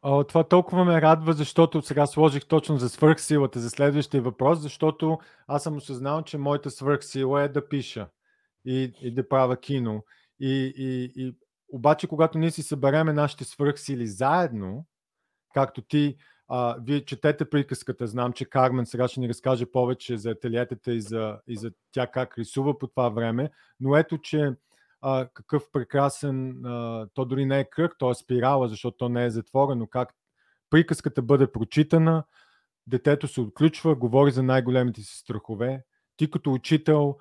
О, 0.03 0.23
това 0.23 0.43
толкова 0.43 0.85
ме 0.85 1.01
радва, 1.01 1.33
защото 1.33 1.81
сега 1.81 2.05
сложих 2.05 2.45
точно 2.45 2.77
за 2.77 2.89
свърхсилата, 2.89 3.59
за 3.59 3.69
следващия 3.69 4.21
въпрос, 4.21 4.59
защото 4.59 5.19
аз 5.47 5.63
съм 5.63 5.77
осъзнал, 5.77 6.21
че 6.21 6.37
моята 6.37 6.71
свърхсила 6.71 7.43
е 7.43 7.47
да 7.47 7.67
пиша 7.67 8.07
и, 8.65 8.93
и 9.01 9.13
да 9.13 9.27
правя 9.27 9.57
кино. 9.57 10.03
И, 10.39 10.73
и, 10.77 11.11
и 11.15 11.35
обаче, 11.69 12.07
когато 12.07 12.37
ние 12.37 12.51
си 12.51 12.63
събереме 12.63 13.13
нашите 13.13 13.43
свърхсили 13.43 14.07
заедно, 14.07 14.85
както 15.53 15.81
ти, 15.81 16.17
а, 16.53 16.77
вие 16.81 17.05
четете 17.05 17.49
приказката, 17.49 18.07
знам, 18.07 18.33
че 18.33 18.45
Кармен 18.45 18.85
сега 18.85 19.07
ще 19.07 19.19
ни 19.19 19.29
разкаже 19.29 19.65
повече 19.65 20.17
за 20.17 20.29
ателиетата 20.29 20.93
и 20.93 21.01
за, 21.01 21.39
и 21.47 21.57
за 21.57 21.71
тя 21.91 22.07
как 22.07 22.37
рисува 22.37 22.79
по 22.79 22.87
това 22.87 23.09
време, 23.09 23.51
но 23.79 23.95
ето, 23.95 24.17
че 24.17 24.53
а, 25.01 25.27
какъв 25.33 25.71
прекрасен, 25.71 26.65
а, 26.65 27.07
то 27.13 27.25
дори 27.25 27.45
не 27.45 27.59
е 27.59 27.69
кръг, 27.69 27.95
то 27.99 28.11
е 28.11 28.15
спирала, 28.15 28.67
защото 28.67 28.97
то 28.97 29.09
не 29.09 29.25
е 29.25 29.29
затворено, 29.29 29.87
как 29.87 30.09
приказката 30.69 31.21
бъде 31.21 31.51
прочитана, 31.51 32.23
детето 32.87 33.27
се 33.27 33.41
отключва, 33.41 33.95
говори 33.95 34.31
за 34.31 34.43
най-големите 34.43 35.01
си 35.01 35.17
страхове, 35.17 35.83
ти 36.17 36.31
като 36.31 36.53
учител 36.53 37.17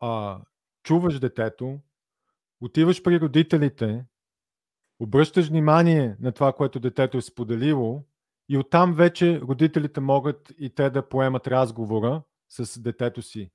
а, 0.00 0.40
чуваш 0.82 1.20
детето, 1.20 1.78
отиваш 2.60 3.02
при 3.02 3.20
родителите, 3.20 4.04
обръщаш 5.00 5.48
внимание 5.48 6.16
на 6.20 6.32
това, 6.32 6.52
което 6.52 6.80
детето 6.80 7.18
е 7.18 7.22
споделило 7.22 8.04
и 8.48 8.58
оттам 8.58 8.94
вече 8.94 9.40
родителите 9.40 10.00
могат 10.00 10.52
и 10.58 10.70
те 10.74 10.90
да 10.90 11.08
поемат 11.08 11.46
разговора 11.46 12.22
с 12.48 12.80
детето 12.80 13.22
си. 13.22 13.50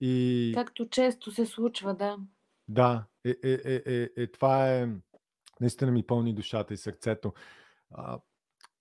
И... 0.00 0.52
Както 0.54 0.88
често 0.88 1.30
се 1.30 1.46
случва, 1.46 1.94
да. 1.94 2.16
Да, 2.68 3.04
е, 3.24 3.36
е, 3.44 3.60
е, 3.64 3.82
е, 3.86 4.08
е, 4.16 4.26
това 4.26 4.72
е 4.72 4.88
наистина 5.60 5.92
ми 5.92 6.06
пълни 6.06 6.34
душата 6.34 6.74
и 6.74 6.76
сърцето. 6.76 7.32
А, 7.90 8.18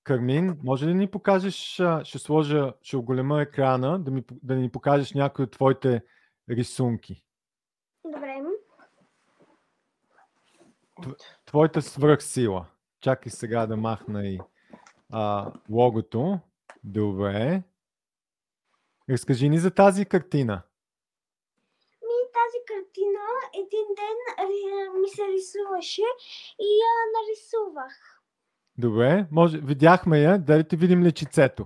Кармин, 0.04 0.60
може 0.64 0.86
ли 0.86 0.90
да 0.90 0.96
ни 0.96 1.12
покажеш, 1.12 1.56
ще 2.04 2.20
сложа, 2.20 2.74
ще 2.82 2.98
оголема 2.98 3.42
екрана, 3.42 4.00
да, 4.00 4.12
ми, 4.12 4.24
да 4.44 4.56
ни 4.56 4.72
покажеш 4.72 5.14
някои 5.14 5.44
от 5.44 5.52
твоите 5.52 6.04
рисунки? 6.50 7.24
Добре. 8.04 8.36
Твоята 11.46 11.82
свръхсила. 11.82 12.66
Чакай 13.02 13.32
сега 13.32 13.66
да 13.66 13.78
махна 13.78 14.28
и 14.28 14.40
а, 15.12 15.52
логото. 15.70 16.40
Добре. 16.84 17.64
Разкажи 19.10 19.50
ни 19.50 19.60
за 19.60 19.72
тази 19.72 20.06
картина 20.06 20.64
картина 22.76 23.24
един 23.54 23.88
ден 24.00 25.02
ми 25.02 25.10
се 25.10 25.22
рисуваше 25.28 26.02
и 26.60 26.68
я 26.86 26.94
нарисувах. 27.16 28.22
Добре, 28.78 29.28
може, 29.32 29.58
видяхме 29.58 30.20
я, 30.20 30.38
дали 30.38 30.68
ти 30.68 30.76
видим 30.76 31.04
лечицето. 31.04 31.66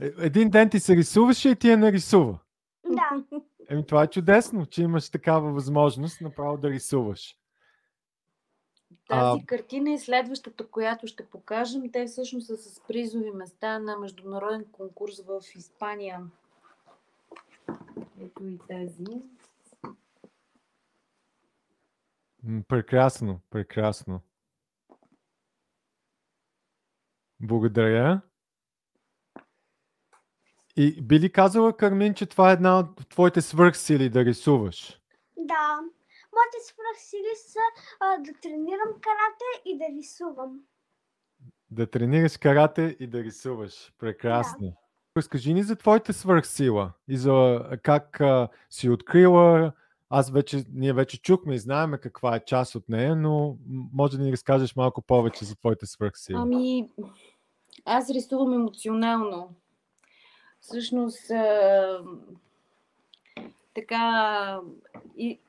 Е, 0.00 0.10
един 0.18 0.50
ден 0.50 0.70
ти 0.70 0.80
се 0.80 0.96
рисуваше 0.96 1.50
и 1.50 1.56
ти 1.56 1.68
я 1.68 1.76
нарисува. 1.76 2.38
Да. 2.86 3.24
Еми, 3.68 3.86
това 3.86 4.02
е 4.02 4.10
чудесно, 4.10 4.66
че 4.66 4.82
имаш 4.82 5.10
такава 5.10 5.52
възможност 5.52 6.20
направо 6.20 6.58
да 6.58 6.70
рисуваш. 6.70 7.36
Тази 9.08 9.40
а... 9.42 9.46
картина 9.46 9.90
и 9.90 9.98
следващата, 9.98 10.66
която 10.66 11.06
ще 11.06 11.26
покажем, 11.26 11.92
те 11.92 12.06
всъщност 12.06 12.46
са 12.46 12.56
с 12.56 12.80
призови 12.88 13.30
места 13.30 13.78
на 13.78 13.98
международен 13.98 14.64
конкурс 14.72 15.20
в 15.26 15.40
Испания. 15.54 16.20
Ето 18.20 18.46
и 18.46 18.58
тези. 18.68 19.22
Прекрасно, 22.68 23.40
прекрасно. 23.50 24.20
Благодаря. 27.40 28.20
И 30.76 31.02
би 31.02 31.20
ли 31.20 31.32
казала, 31.32 31.76
Кармин, 31.76 32.14
че 32.14 32.26
това 32.26 32.50
е 32.50 32.52
една 32.52 32.78
от 32.78 33.08
твоите 33.08 33.40
свърхсили 33.40 34.08
да 34.08 34.24
рисуваш? 34.24 35.00
Да. 35.36 35.80
Моите 36.32 36.58
свърхсили 36.66 37.36
са 37.36 37.58
а, 38.00 38.18
да 38.18 38.32
тренирам 38.40 38.92
карате 38.92 39.62
и 39.64 39.78
да 39.78 39.84
рисувам. 39.98 40.60
Да 41.70 41.90
тренираш 41.90 42.36
карате 42.36 42.96
и 43.00 43.06
да 43.06 43.24
рисуваш. 43.24 43.92
Прекрасно. 43.98 44.66
Да. 44.66 44.74
Разкажи 45.16 45.54
ни 45.54 45.62
за 45.62 45.76
твоята 45.76 46.12
свърхсила 46.12 46.92
и 47.08 47.16
за 47.16 47.64
как 47.82 48.20
а, 48.20 48.48
си 48.70 48.90
открила 48.90 49.72
аз 50.10 50.30
вече, 50.30 50.64
ние 50.72 50.92
вече 50.92 51.22
чухме 51.22 51.54
и 51.54 51.58
знаеме 51.58 51.98
каква 51.98 52.36
е 52.36 52.44
част 52.44 52.74
от 52.74 52.88
нея, 52.88 53.16
но 53.16 53.56
може 53.92 54.18
да 54.18 54.24
ни 54.24 54.32
разкажеш 54.32 54.76
малко 54.76 55.02
повече 55.02 55.44
за 55.44 55.56
твоите 55.56 55.86
свръхсили. 55.86 56.36
Ами, 56.40 56.90
аз 57.84 58.10
рисувам 58.10 58.52
емоционално. 58.52 59.54
Всъщност, 60.60 61.30
а, 61.30 62.04
така, 63.74 64.60
и 65.16 65.40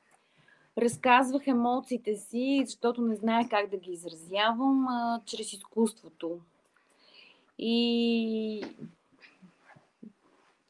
разказвах 0.78 1.46
емоциите 1.46 2.16
си, 2.16 2.62
защото 2.64 3.02
не 3.02 3.16
знае 3.16 3.48
как 3.48 3.70
да 3.70 3.76
ги 3.76 3.92
изразявам, 3.92 4.88
а, 4.88 5.20
чрез 5.26 5.52
изкуството. 5.52 6.40
И 7.58 8.64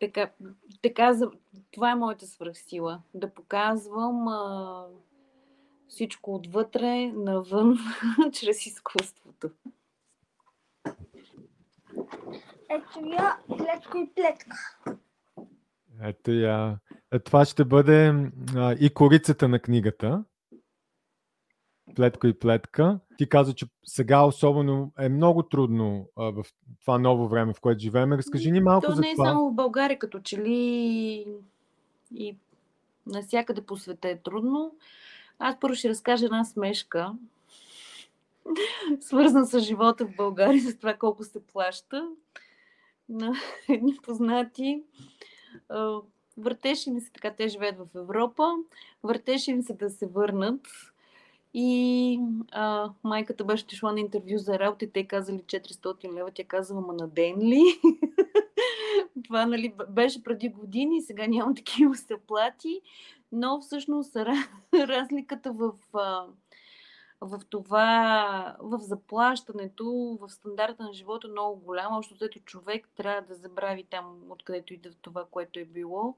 така, 0.01 0.31
така, 0.83 1.19
това 1.71 1.91
е 1.91 1.95
моята 1.95 2.27
свръхсила. 2.27 3.01
Да 3.15 3.35
показвам 3.35 4.29
а, 4.29 4.87
всичко 5.89 6.35
отвътре, 6.35 7.13
навън, 7.13 7.79
чрез 8.33 8.67
изкуството. 8.67 9.51
Ето 12.69 13.01
я, 13.07 13.39
клетко 13.59 13.99
и 13.99 14.11
плетка. 14.15 14.57
Ето 16.03 16.31
я. 16.31 16.79
Е, 17.13 17.19
това 17.19 17.45
ще 17.45 17.65
бъде 17.65 18.15
а, 18.57 18.77
и 18.81 18.91
корицата 18.95 19.49
на 19.49 19.59
книгата. 19.59 20.25
Плетко 21.95 22.27
и 22.27 22.39
плетка. 22.39 22.99
Ти 23.19 23.29
каза, 23.29 23.55
че 23.55 23.67
сега 23.85 24.25
особено 24.25 24.93
е 24.99 25.09
много 25.09 25.43
трудно 25.43 26.09
а, 26.17 26.23
в 26.23 26.45
това 26.81 26.99
ново 26.99 27.29
време, 27.29 27.55
в 27.55 27.61
което 27.61 27.81
живеем. 27.81 28.13
Разкажи 28.13 28.51
ни 28.51 28.61
малко 28.61 28.87
То 28.87 28.93
за 28.93 29.01
не 29.01 29.11
е 29.11 29.15
това. 29.15 29.27
само 29.27 29.51
в 29.51 29.55
България, 29.55 29.99
като 29.99 30.21
че 30.21 30.39
ли 30.39 31.27
и 32.15 32.37
насякъде 33.07 33.63
по 33.63 33.77
света 33.77 34.09
е 34.09 34.19
трудно. 34.19 34.75
Аз 35.39 35.61
първо 35.61 35.75
ще 35.75 35.89
разкажа 35.89 36.25
една 36.25 36.45
смешка, 36.45 37.13
свързана 39.01 39.47
с 39.47 39.61
живота 39.61 40.07
в 40.07 40.17
България, 40.17 40.61
с 40.61 40.79
това 40.79 40.95
колко 40.95 41.25
се 41.25 41.47
плаща 41.47 42.09
на 43.09 43.35
едни 43.69 43.97
познати. 44.03 44.83
Въртеше 46.37 46.91
ми 46.91 47.01
се 47.01 47.13
така, 47.13 47.35
те 47.35 47.49
живеят 47.49 47.79
в 47.79 47.87
Европа, 47.97 48.53
въртеше 49.03 49.55
ми 49.55 49.63
се 49.63 49.75
да 49.75 49.91
се 49.91 50.07
върнат 50.07 50.67
И 51.55 52.21
а, 52.53 52.91
майката 53.05 53.45
беше 53.45 53.65
отишла 53.65 53.93
на 53.93 54.01
интервю 54.01 54.39
за 54.39 54.59
работа 54.59 54.85
и 54.85 54.91
те 54.91 55.07
казали 55.07 55.39
400 55.39 56.15
лева. 56.15 56.31
Тя 56.35 56.45
казва, 56.45 56.81
ма 56.81 56.93
на 56.93 57.09
ден 57.09 57.39
ли? 57.39 57.63
Това 59.25 59.47
нали, 59.47 59.75
беше 59.89 60.23
преди 60.23 60.49
години, 60.49 61.03
сега 61.03 61.27
няма 61.27 61.55
такива 61.55 61.95
заплати. 61.95 62.81
Но 63.33 63.61
всъщност 63.61 64.17
разликата 64.75 65.53
в, 65.53 65.73
в 67.23 67.41
това, 67.51 68.57
в 68.61 68.79
заплащането, 68.79 70.19
в 70.21 70.29
стандарта 70.29 70.83
на 70.83 70.93
живота 70.93 71.29
много 71.29 71.61
голяма. 71.61 71.99
Още 71.99 72.15
взето 72.15 72.41
човек 72.41 72.89
трябва 72.97 73.23
да 73.23 73.35
забрави 73.35 73.85
там, 73.91 74.05
откъдето 74.31 74.75
иде 74.75 74.91
това, 75.03 75.25
което 75.31 75.59
е 75.59 75.65
било, 75.65 76.15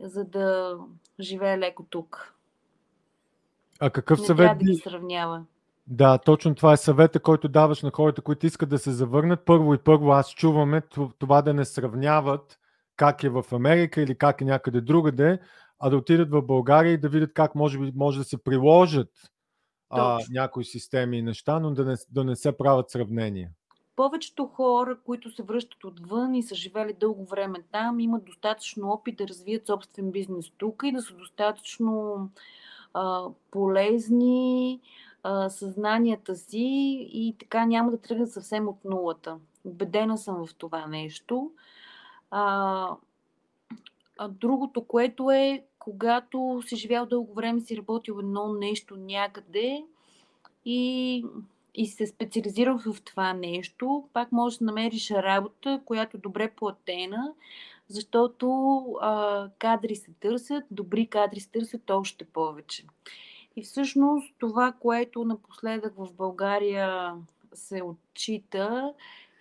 за 0.00 0.24
да 0.24 0.78
живее 1.20 1.58
леко 1.58 1.84
тук. 1.90 2.34
А 3.80 3.90
какъв 3.90 4.18
Не 4.20 4.26
съвет 4.26 4.46
трябва 4.46 4.64
да 4.64 4.64
ги 4.64 4.74
сравнява. 4.74 5.44
Да, 5.86 6.18
точно 6.18 6.54
това 6.54 6.72
е 6.72 6.76
съвета, 6.76 7.20
който 7.20 7.48
даваш 7.48 7.82
на 7.82 7.90
хората, 7.90 8.22
които 8.22 8.46
искат 8.46 8.68
да 8.68 8.78
се 8.78 8.90
завърнат. 8.90 9.44
Първо 9.44 9.74
и 9.74 9.78
първо 9.78 10.10
аз 10.10 10.30
чуваме 10.34 10.82
това 11.18 11.42
да 11.42 11.54
не 11.54 11.64
сравняват 11.64 12.58
как 12.96 13.24
е 13.24 13.28
в 13.28 13.44
Америка 13.52 14.02
или 14.02 14.18
как 14.18 14.40
е 14.40 14.44
някъде 14.44 14.80
другаде, 14.80 15.40
а 15.78 15.90
да 15.90 15.96
отидат 15.96 16.30
в 16.30 16.42
България 16.42 16.92
и 16.92 16.98
да 16.98 17.08
видят 17.08 17.32
как 17.34 17.54
може, 17.54 17.78
би, 17.78 17.92
може 17.96 18.18
да 18.18 18.24
се 18.24 18.44
приложат 18.44 19.10
а, 19.90 20.18
някои 20.30 20.64
системи 20.64 21.18
и 21.18 21.22
неща, 21.22 21.60
но 21.60 21.70
да 21.70 21.84
не, 21.84 21.94
да 22.10 22.24
не 22.24 22.36
се 22.36 22.56
правят 22.56 22.90
сравнения. 22.90 23.50
Повечето 23.96 24.46
хора, 24.46 24.98
които 25.04 25.30
се 25.30 25.42
връщат 25.42 25.84
отвън 25.84 26.34
и 26.34 26.42
са 26.42 26.54
живели 26.54 26.92
дълго 26.92 27.24
време 27.24 27.58
там, 27.72 28.00
имат 28.00 28.24
достатъчно 28.24 28.90
опит 28.90 29.16
да 29.16 29.28
развият 29.28 29.66
собствен 29.66 30.10
бизнес 30.10 30.50
тук 30.58 30.82
и 30.84 30.92
да 30.92 31.02
са 31.02 31.14
достатъчно 31.14 32.28
а, 32.94 33.24
полезни 33.50 34.80
а, 35.22 35.48
съзнанията 35.48 36.36
си 36.36 37.08
и 37.12 37.36
така 37.38 37.66
няма 37.66 37.90
да 37.90 37.98
тръгнат 37.98 38.32
съвсем 38.32 38.68
от 38.68 38.84
нулата. 38.84 39.38
Убедена 39.64 40.18
съм 40.18 40.46
в 40.46 40.54
това 40.54 40.86
нещо. 40.86 41.52
А, 42.30 42.96
а 44.18 44.28
другото, 44.28 44.84
което 44.84 45.30
е, 45.30 45.64
когато 45.86 46.62
си 46.66 46.76
живял 46.76 47.06
дълго 47.06 47.34
време, 47.34 47.60
си 47.60 47.76
работил 47.76 48.16
едно 48.18 48.52
нещо 48.52 48.96
някъде 48.96 49.84
и, 50.64 51.24
и 51.74 51.86
се 51.86 52.06
специализирал 52.06 52.78
в 52.78 53.02
това 53.04 53.32
нещо, 53.32 54.08
пак 54.12 54.32
можеш 54.32 54.58
да 54.58 54.64
намериш 54.64 55.10
работа, 55.10 55.80
която 55.84 56.16
е 56.16 56.20
добре 56.20 56.50
платена, 56.50 57.32
защото 57.88 58.80
а, 59.00 59.48
кадри 59.58 59.96
се 59.96 60.10
търсят, 60.20 60.64
добри 60.70 61.06
кадри 61.06 61.40
се 61.40 61.50
търсят 61.50 61.90
още 61.90 62.24
повече. 62.24 62.84
И 63.56 63.62
всъщност 63.62 64.34
това, 64.38 64.72
което 64.72 65.24
напоследък 65.24 65.94
в 65.96 66.12
България 66.12 67.14
се 67.52 67.82
отчита, 67.82 68.92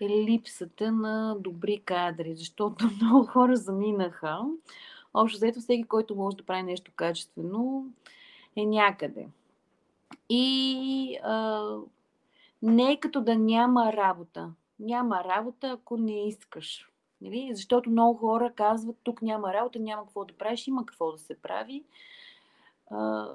е 0.01 0.09
липсата 0.09 0.91
на 0.91 1.35
добри 1.39 1.81
кадри, 1.85 2.35
защото 2.35 2.89
много 3.01 3.25
хора 3.25 3.55
заминаха. 3.55 4.39
Общо 5.17 5.39
заето 5.39 5.59
всеки, 5.59 5.83
който 5.83 6.15
може 6.15 6.37
да 6.37 6.43
прави 6.43 6.63
нещо 6.63 6.91
качествено, 6.95 7.85
е 8.55 8.65
някъде. 8.65 9.27
И 10.29 11.17
а, 11.23 11.65
не 12.61 12.91
е 12.91 12.99
като 12.99 13.21
да 13.21 13.35
няма 13.35 13.93
работа. 13.93 14.53
Няма 14.79 15.23
работа, 15.23 15.67
ако 15.71 15.97
не 15.97 16.27
искаш. 16.27 16.89
Нали? 17.21 17.49
Защото 17.53 17.89
много 17.89 18.17
хора 18.19 18.53
казват, 18.55 18.95
тук 19.03 19.21
няма 19.21 19.53
работа, 19.53 19.79
няма 19.79 20.03
какво 20.03 20.25
да 20.25 20.33
правиш, 20.33 20.67
има 20.67 20.85
какво 20.85 21.11
да 21.11 21.17
се 21.17 21.41
прави. 21.41 21.83
А, 22.91 23.27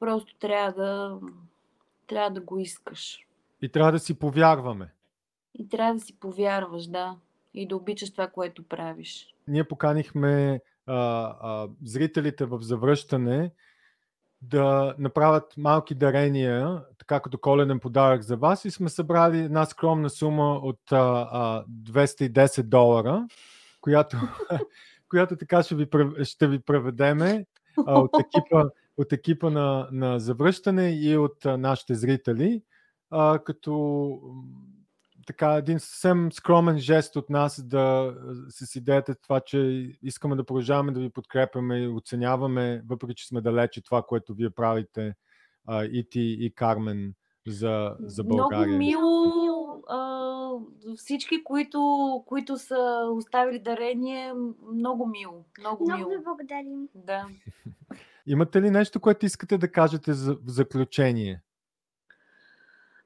просто 0.00 0.34
трябва 0.34 0.72
да, 0.72 1.18
трябва 2.06 2.30
да 2.30 2.40
го 2.40 2.58
искаш. 2.58 3.26
И 3.62 3.68
трябва 3.68 3.92
да 3.92 3.98
си 3.98 4.18
повярваме. 4.18 4.92
И 5.54 5.68
трябва 5.68 5.94
да 5.94 6.00
си 6.00 6.16
повярваш, 6.16 6.86
да. 6.86 7.16
И 7.54 7.68
да 7.68 7.76
обичаш 7.76 8.10
това, 8.10 8.26
което 8.26 8.62
правиш. 8.62 9.29
Ние 9.48 9.64
поканихме 9.64 10.60
а, 10.86 10.96
а, 11.40 11.68
зрителите 11.84 12.44
в 12.44 12.58
завръщане 12.62 13.52
да 14.42 14.94
направят 14.98 15.54
малки 15.56 15.94
дарения, 15.94 16.82
така 16.98 17.20
като 17.20 17.38
коледен 17.38 17.80
подарък 17.80 18.22
за 18.22 18.36
вас 18.36 18.64
и 18.64 18.70
сме 18.70 18.88
събрали 18.88 19.38
една 19.38 19.66
скромна 19.66 20.10
сума 20.10 20.52
от 20.62 20.92
а, 20.92 21.28
а, 21.32 21.64
210 21.68 22.62
долара, 22.62 23.26
която, 23.80 24.16
която 25.08 25.36
така 25.36 25.62
ще 25.62 25.74
ви, 25.74 25.88
ще 26.22 26.46
ви 26.46 26.58
преведеме 26.58 27.46
а, 27.86 28.00
от 28.00 28.10
екипа, 28.20 28.64
от 28.96 29.12
екипа 29.12 29.50
на, 29.50 29.88
на 29.92 30.18
завръщане 30.18 30.90
и 30.90 31.16
от 31.16 31.46
а, 31.46 31.58
нашите 31.58 31.94
зрители, 31.94 32.62
а, 33.10 33.38
като 33.38 34.20
така 35.30 35.54
един 35.54 35.80
съвсем 35.80 36.32
скромен 36.32 36.78
жест 36.78 37.16
от 37.16 37.30
нас 37.30 37.62
да 37.62 38.14
с 38.48 38.76
идеята 38.76 39.14
това, 39.14 39.40
че 39.40 39.90
искаме 40.02 40.36
да 40.36 40.44
продължаваме 40.44 40.92
да 40.92 41.00
ви 41.00 41.10
подкрепяме 41.10 41.78
и 41.78 41.88
оценяваме, 41.88 42.82
въпреки 42.88 43.14
че 43.14 43.26
сме 43.26 43.40
далече 43.40 43.82
това, 43.82 44.02
което 44.02 44.34
вие 44.34 44.50
правите 44.50 45.14
и 45.70 46.06
ти, 46.10 46.36
и 46.40 46.54
Кармен 46.54 47.14
за, 47.46 47.96
за 48.00 48.24
България. 48.24 48.66
Много 48.66 48.78
мило 48.78 49.82
а, 49.88 50.50
всички, 50.96 51.44
които, 51.44 51.80
които 52.26 52.58
са 52.58 53.08
оставили 53.12 53.58
дарение, 53.58 54.32
много 54.72 55.06
мило. 55.06 55.44
Много, 55.58 55.84
много 55.84 56.08
мило. 56.08 56.10
ви 56.10 56.24
благодарим. 56.24 56.88
Да. 56.94 57.26
Имате 58.26 58.62
ли 58.62 58.70
нещо, 58.70 59.00
което 59.00 59.26
искате 59.26 59.58
да 59.58 59.72
кажете 59.72 60.12
за, 60.12 60.34
в 60.34 60.38
заключение? 60.46 61.42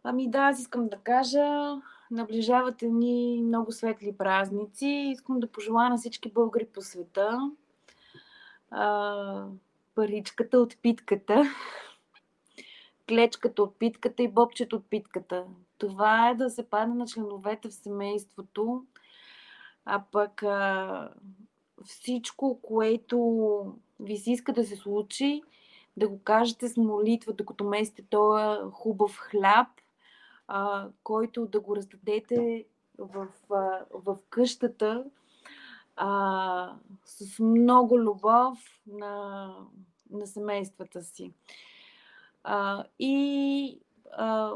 Ами 0.04 0.30
да, 0.30 0.38
аз 0.38 0.60
искам 0.60 0.88
да 0.88 0.96
кажа, 0.96 1.76
наближавате 2.14 2.88
ни 2.88 3.42
много 3.44 3.72
светли 3.72 4.16
празници. 4.16 4.86
Искам 4.86 5.40
да 5.40 5.52
пожелая 5.52 5.90
на 5.90 5.96
всички 5.96 6.32
българи 6.32 6.66
по 6.66 6.82
света 6.82 7.50
а, 8.70 9.46
паричката 9.94 10.58
от 10.58 10.76
питката, 10.82 11.42
клечката 13.08 13.62
от 13.62 13.78
питката 13.78 14.22
и 14.22 14.28
бобчето 14.28 14.76
от 14.76 14.84
питката. 14.90 15.44
Това 15.78 16.30
е 16.30 16.34
да 16.34 16.50
се 16.50 16.70
падне 16.70 16.94
на 16.94 17.06
членовете 17.06 17.68
в 17.68 17.74
семейството, 17.74 18.84
а 19.84 20.02
пък 20.12 20.42
а, 20.42 21.10
всичко, 21.84 22.58
което 22.62 23.18
ви 24.00 24.16
си 24.16 24.32
иска 24.32 24.52
да 24.52 24.64
се 24.64 24.76
случи, 24.76 25.42
да 25.96 26.08
го 26.08 26.22
кажете 26.22 26.68
с 26.68 26.76
молитва, 26.76 27.32
докато 27.32 27.64
месите 27.64 28.04
този 28.10 28.60
хубав 28.72 29.16
хляб, 29.16 29.68
а, 30.48 30.88
който 31.02 31.46
да 31.46 31.60
го 31.60 31.76
раздадете 31.76 32.64
в, 32.98 33.28
а, 33.50 33.84
в 33.92 34.18
къщата 34.30 35.04
а, 35.96 36.76
с 37.04 37.38
много 37.38 37.98
любов 37.98 38.58
на, 38.86 39.48
на 40.10 40.26
семействата 40.26 41.02
си. 41.02 41.32
А, 42.44 42.84
и 42.98 43.80
а, 44.12 44.52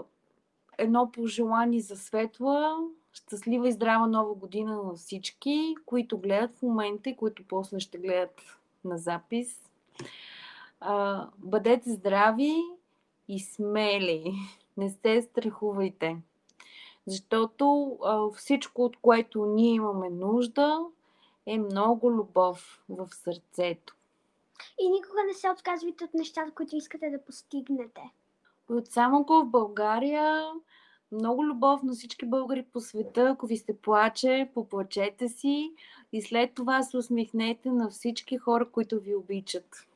едно 0.79 1.13
пожелание 1.13 1.81
за 1.81 1.97
светла, 1.97 2.77
щастлива 3.13 3.69
и 3.69 3.73
здрава 3.73 4.07
нова 4.07 4.35
година 4.35 4.83
на 4.83 4.95
всички, 4.95 5.75
които 5.87 6.19
гледат 6.19 6.57
в 6.57 6.63
момента 6.63 7.11
и 7.11 7.17
които 7.17 7.43
после 7.49 7.81
ще 7.81 7.99
гледат 7.99 8.41
на 8.85 8.99
запис. 8.99 9.71
А, 10.81 11.27
бъдете 11.39 11.91
здрави 11.91 12.63
и 13.29 13.41
смели 13.41 14.35
не 14.79 14.91
се 14.91 15.23
страхувайте. 15.23 16.17
Защото 17.07 17.99
а, 18.05 18.31
всичко, 18.31 18.85
от 18.85 18.97
което 18.97 19.47
ние 19.47 19.75
имаме 19.75 20.11
нужда, 20.11 20.81
е 21.47 21.59
много 21.59 22.13
любов 22.13 22.85
в 22.89 23.09
сърцето. 23.13 23.97
И 24.81 24.89
никога 24.89 25.25
не 25.27 25.35
се 25.35 25.51
отказвайте 25.51 26.05
от 26.05 26.15
нещата, 26.15 26.51
които 26.51 26.77
искате 26.77 27.11
да 27.11 27.25
постигнете. 27.25 28.01
От 28.69 28.87
Самоко 28.87 29.33
в 29.33 29.45
България 29.45 30.51
много 31.13 31.45
любов 31.45 31.83
на 31.83 31.93
всички 31.93 32.27
българи 32.27 32.63
по 32.63 32.81
света. 32.81 33.23
Ако 33.23 33.47
ви 33.47 33.57
се 33.57 33.77
плаче, 33.77 34.51
поплачете 34.55 35.29
си 35.29 35.73
и 36.13 36.23
след 36.23 36.55
това 36.55 36.83
се 36.83 36.97
усмихнете 36.97 37.71
на 37.71 37.91
всички 37.91 38.39
хора, 38.39 38.71
които 38.71 39.01
ви 39.01 39.15
обичат. 39.15 39.87